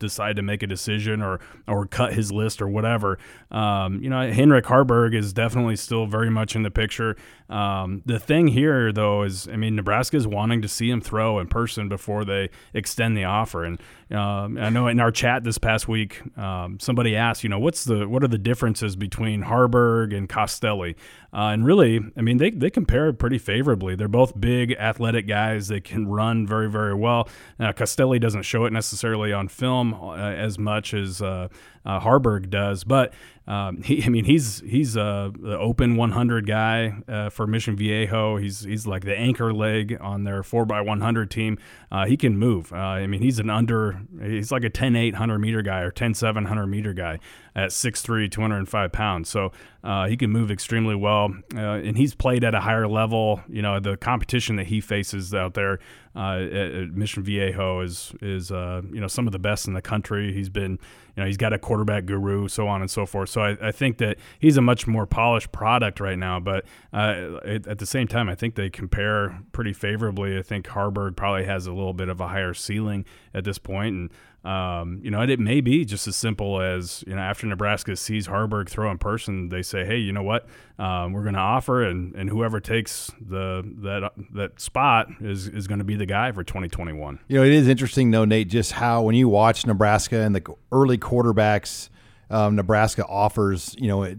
[0.00, 1.38] decide to make a decision or
[1.68, 3.18] or cut his list or whatever.
[3.52, 7.14] Um, you know, Heinrich Haarberg is definitely still very much in the picture.
[7.48, 11.38] Um, the thing here, though, is I mean, Nebraska is wanting to see him throw
[11.38, 13.64] in person before they extend the offer.
[13.64, 13.80] And
[14.12, 17.84] um, I know in our chat this past week, um, somebody asked, you know, what's
[17.84, 20.96] the what are the differences between Haarberg and Costelli?
[21.32, 23.94] Uh, and really, I mean, they, they compare pretty favorably.
[23.94, 25.68] They're both big, athletic guys.
[25.68, 27.28] They can run very, very well.
[27.58, 31.46] Now, Costelli doesn't show it necessarily on film uh, as much as uh,
[31.84, 33.12] uh, Haarberg does, but
[33.50, 38.36] um, he, I mean, he's he's a open 100 guy uh, for Mission Viejo.
[38.36, 41.58] He's he's like the anchor leg on their 4x100 team.
[41.90, 42.72] Uh, he can move.
[42.72, 44.02] Uh, I mean, he's an under.
[44.22, 47.18] He's like a 10-8 100 meter guy or 10-7 100 meter guy
[47.56, 49.28] at 6'3", 205 pounds.
[49.28, 49.50] So
[49.82, 53.40] uh, he can move extremely well, uh, and he's played at a higher level.
[53.48, 55.80] You know, the competition that he faces out there
[56.14, 59.74] uh, at, at, Mission Viejo is is uh, you know some of the best in
[59.74, 60.32] the country.
[60.32, 60.78] He's been
[61.20, 63.28] know he's got a quarterback guru, so on and so forth.
[63.28, 66.40] So I, I think that he's a much more polished product right now.
[66.40, 70.38] But uh, at, at, the same time, I think they compare pretty favorably.
[70.38, 73.94] I think Haarberg probably has a little bit of a higher ceiling at this point,
[73.94, 74.10] and
[74.44, 78.26] um, you know, it may be just as simple as you know after Nebraska sees
[78.26, 80.46] Haarberg throw in person, they say, hey, you know what,
[80.78, 85.66] um, we're going to offer, and, and whoever takes the that that spot is is
[85.66, 87.18] going to be the guy for 2021.
[87.28, 90.42] You know, it is interesting though, Nate, just how when you watch Nebraska and the
[90.72, 91.88] early quarterbacks
[92.30, 94.18] um, Nebraska offers, you know, it,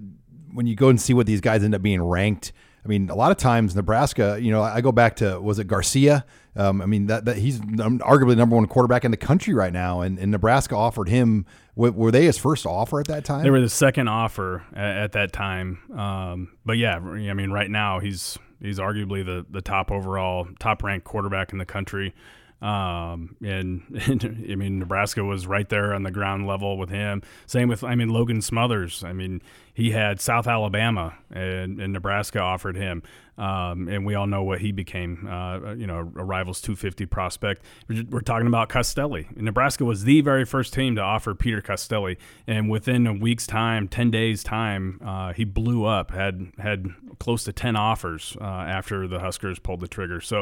[0.54, 2.52] when you go and see what these guys end up being ranked.
[2.84, 5.68] I mean, a lot of times Nebraska, you know, I go back to was it
[5.68, 6.26] Garcia?
[6.56, 9.72] Um, I mean, that, that he's arguably the number one quarterback in the country right
[9.72, 11.46] now, and, and Nebraska offered him.
[11.76, 13.44] Were they his first offer at that time?
[13.44, 15.80] They were the second offer at, at that time.
[15.98, 20.84] Um, but yeah, I mean, right now he's he's arguably the the top overall, top
[20.84, 22.14] ranked quarterback in the country.
[22.62, 27.24] Um, and, and, I mean, Nebraska was right there on the ground level with him.
[27.47, 29.03] Same with, I mean, Logan Smothers.
[29.03, 29.41] I mean,
[29.74, 33.03] he had South Alabama and, and Nebraska offered him.
[33.38, 37.64] Um, and we all know what he became, uh, you know, a Rivals 250 prospect.
[37.88, 39.36] We're, talking about Costelli.
[39.36, 42.18] Nebraska was the very first team to offer Peter Costelli.
[42.45, 47.43] And within a week's time, 10 days' time, uh, he blew up, had, had close
[47.45, 50.22] to 10 offers uh, after the Huskers pulled the trigger.
[50.22, 50.41] So,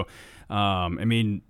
[0.49, 1.41] um, I mean,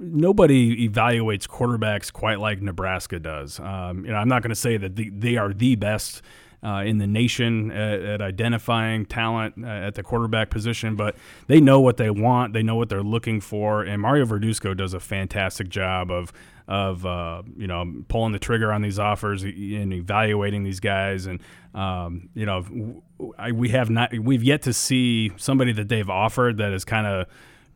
[0.00, 3.60] nobody evaluates quarterbacks quite like Nebraska does.
[3.60, 6.22] Um, you know, I'm not going to say that the, they are the best
[6.62, 11.60] uh, in the nation at, at identifying talent uh, at the quarterback position, but they
[11.60, 15.00] know what they want, they know what they're looking for, and Mario Verduzco does a
[15.00, 16.32] fantastic job of
[16.68, 21.40] of uh, you know pulling the trigger on these offers and evaluating these guys and
[21.74, 23.02] um, you know
[23.36, 27.08] I, we have not we've yet to see somebody that they've offered that is kind
[27.08, 27.26] of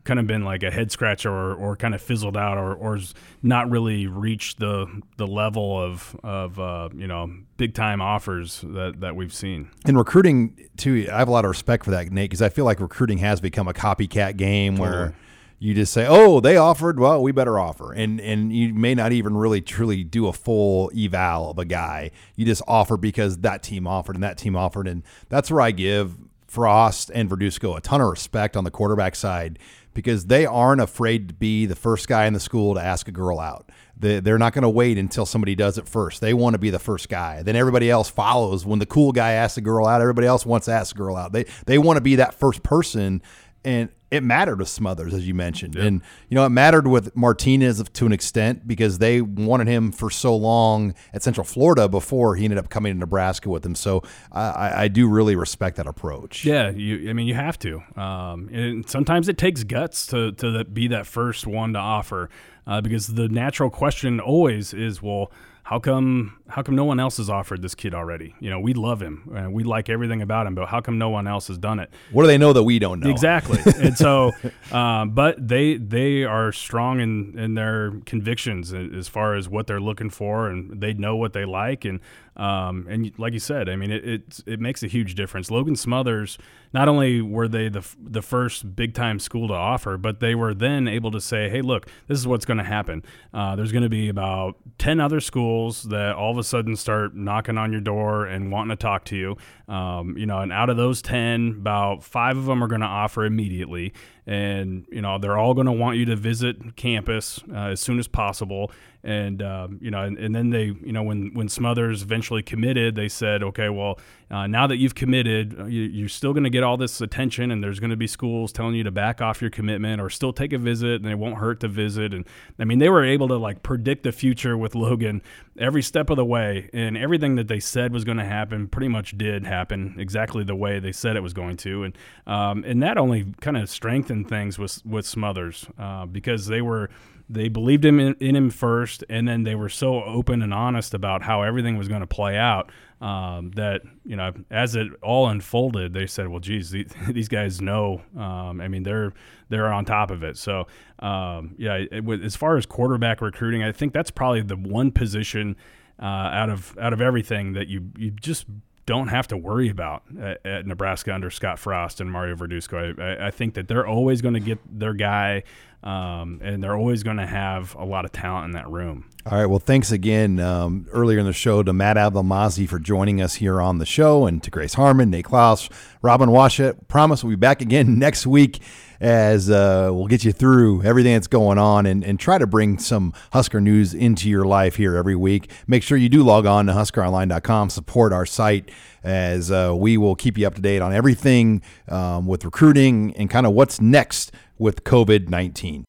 [0.05, 2.99] kind of been like a head scratcher or, or kind of fizzled out or, or
[3.43, 9.01] not really reached the the level of of uh, you know big time offers that,
[9.01, 9.69] that we've seen.
[9.85, 12.65] In recruiting too, I have a lot of respect for that, Nate, because I feel
[12.65, 14.89] like recruiting has become a copycat game totally.
[14.89, 15.15] where
[15.57, 19.11] you just say, "Oh, they offered, well, we better offer," and and you may not
[19.11, 22.11] even really truly do a full eval of a guy.
[22.35, 25.71] You just offer because that team offered and that team offered, and that's where I
[25.71, 29.59] give Frost and Verduzco a ton of respect on the quarterback side
[29.93, 33.11] because they aren't afraid to be the first guy in the school to ask a
[33.11, 33.71] girl out.
[33.97, 36.19] They're not going to wait until somebody does it first.
[36.19, 37.41] They want to be the first guy.
[37.43, 38.65] Then everybody else follows.
[38.65, 41.15] When the cool guy asks a girl out, everybody else wants to ask a girl
[41.15, 41.31] out.
[41.31, 43.21] They they want to be that first person.
[43.63, 47.83] And it mattered with Smothers, as you mentioned, and you know it mattered with Martinez
[47.83, 52.45] to an extent because they wanted him for so long at Central Florida before he
[52.45, 53.75] ended up coming to Nebraska with them.
[53.75, 56.45] So I, I do really respect that approach.
[56.45, 57.81] Yeah, you, I mean you have to.
[57.99, 62.29] Um, and sometimes it takes guts to to be that first one to offer,
[62.67, 65.31] uh, because the natural question always is, well
[65.65, 68.35] how come how come no one else has offered this kid already?
[68.39, 71.09] You know, we love him and we like everything about him, but how come no
[71.09, 71.89] one else has done it?
[72.11, 73.09] What do they know that we don't know?
[73.09, 73.59] Exactly.
[73.81, 74.31] and so,
[74.71, 79.81] um, but they they are strong in in their convictions as far as what they're
[79.81, 81.99] looking for, and they know what they like, and
[82.35, 85.49] um, and like you said, I mean, it, it, it makes a huge difference.
[85.49, 86.37] Logan Smothers,
[86.73, 90.53] not only were they the the first big time school to offer, but they were
[90.53, 93.03] then able to say, hey, look, this is what's going to happen.
[93.33, 97.15] Uh, there's going to be about ten other schools that all of a sudden start
[97.15, 99.37] knocking on your door and wanting to talk to you.
[99.67, 102.87] Um, you know, and out of those ten, about five of them are going to
[102.87, 103.93] offer immediately,
[104.27, 107.99] and you know they're all going to want you to visit campus uh, as soon
[107.99, 108.71] as possible.
[109.03, 112.95] And um, you know, and, and, then they, you know, when when Smothers eventually committed,
[112.95, 113.99] they said, okay, well,
[114.31, 117.51] uh, now that you've committed, uh, you, are still going to get all this attention,
[117.51, 120.33] and there's going to be schools telling you to back off your commitment or still
[120.33, 122.15] take a visit, and it won't hurt to visit.
[122.15, 122.25] And
[122.57, 125.21] I mean, they were able to like predict the future with Logan
[125.59, 128.87] every step of the way, and everything that they said was going to happen pretty
[128.87, 131.83] much did happen exactly the way they said it was going to.
[131.83, 136.61] And um, and that only kind of strengthened things with with Smothers uh, because they
[136.61, 136.89] were
[137.27, 140.93] they believed him in, in, him first, and then they were so open and honest
[140.93, 145.27] about how everything was going to play out um, that you know as it all
[145.27, 148.01] unfolded, they said, "Well, geez, these, these guys know.
[148.15, 149.13] Um, I mean, they're
[149.49, 150.67] they're on top of it." So
[150.99, 154.91] um, yeah, it, it, as far as quarterback recruiting, I think that's probably the one
[154.91, 155.55] position
[155.99, 158.45] uh, out of out of everything that you you just
[158.85, 162.99] don't have to worry about at, at, Nebraska under Scott Frost and Mario Verduzco.
[162.99, 165.43] I, I think that they're always going to get their guy,
[165.83, 169.09] um, and they're always going to have a lot of talent in that room.
[169.25, 169.47] All right.
[169.47, 173.59] Well, thanks again um, earlier in the show to Matt Abdelmassih for joining us here
[173.59, 175.67] on the show, and to Grace Harmon, Nate Clouse,
[176.03, 176.87] Robin Washut.
[176.87, 178.59] Promise we'll be back again next week
[178.99, 182.77] as uh, we'll get you through everything that's going on and, and try to bring
[182.77, 185.49] some Husker news into your life here every week.
[185.67, 188.69] Make sure you do log on to huskeronline.com, support our site
[189.03, 193.29] as uh, we will keep you up to date on everything um, with recruiting and
[193.29, 195.85] kind of what's next with COVID 19.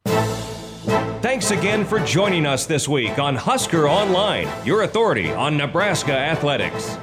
[1.23, 6.97] Thanks again for joining us this week on Husker Online, your authority on Nebraska athletics.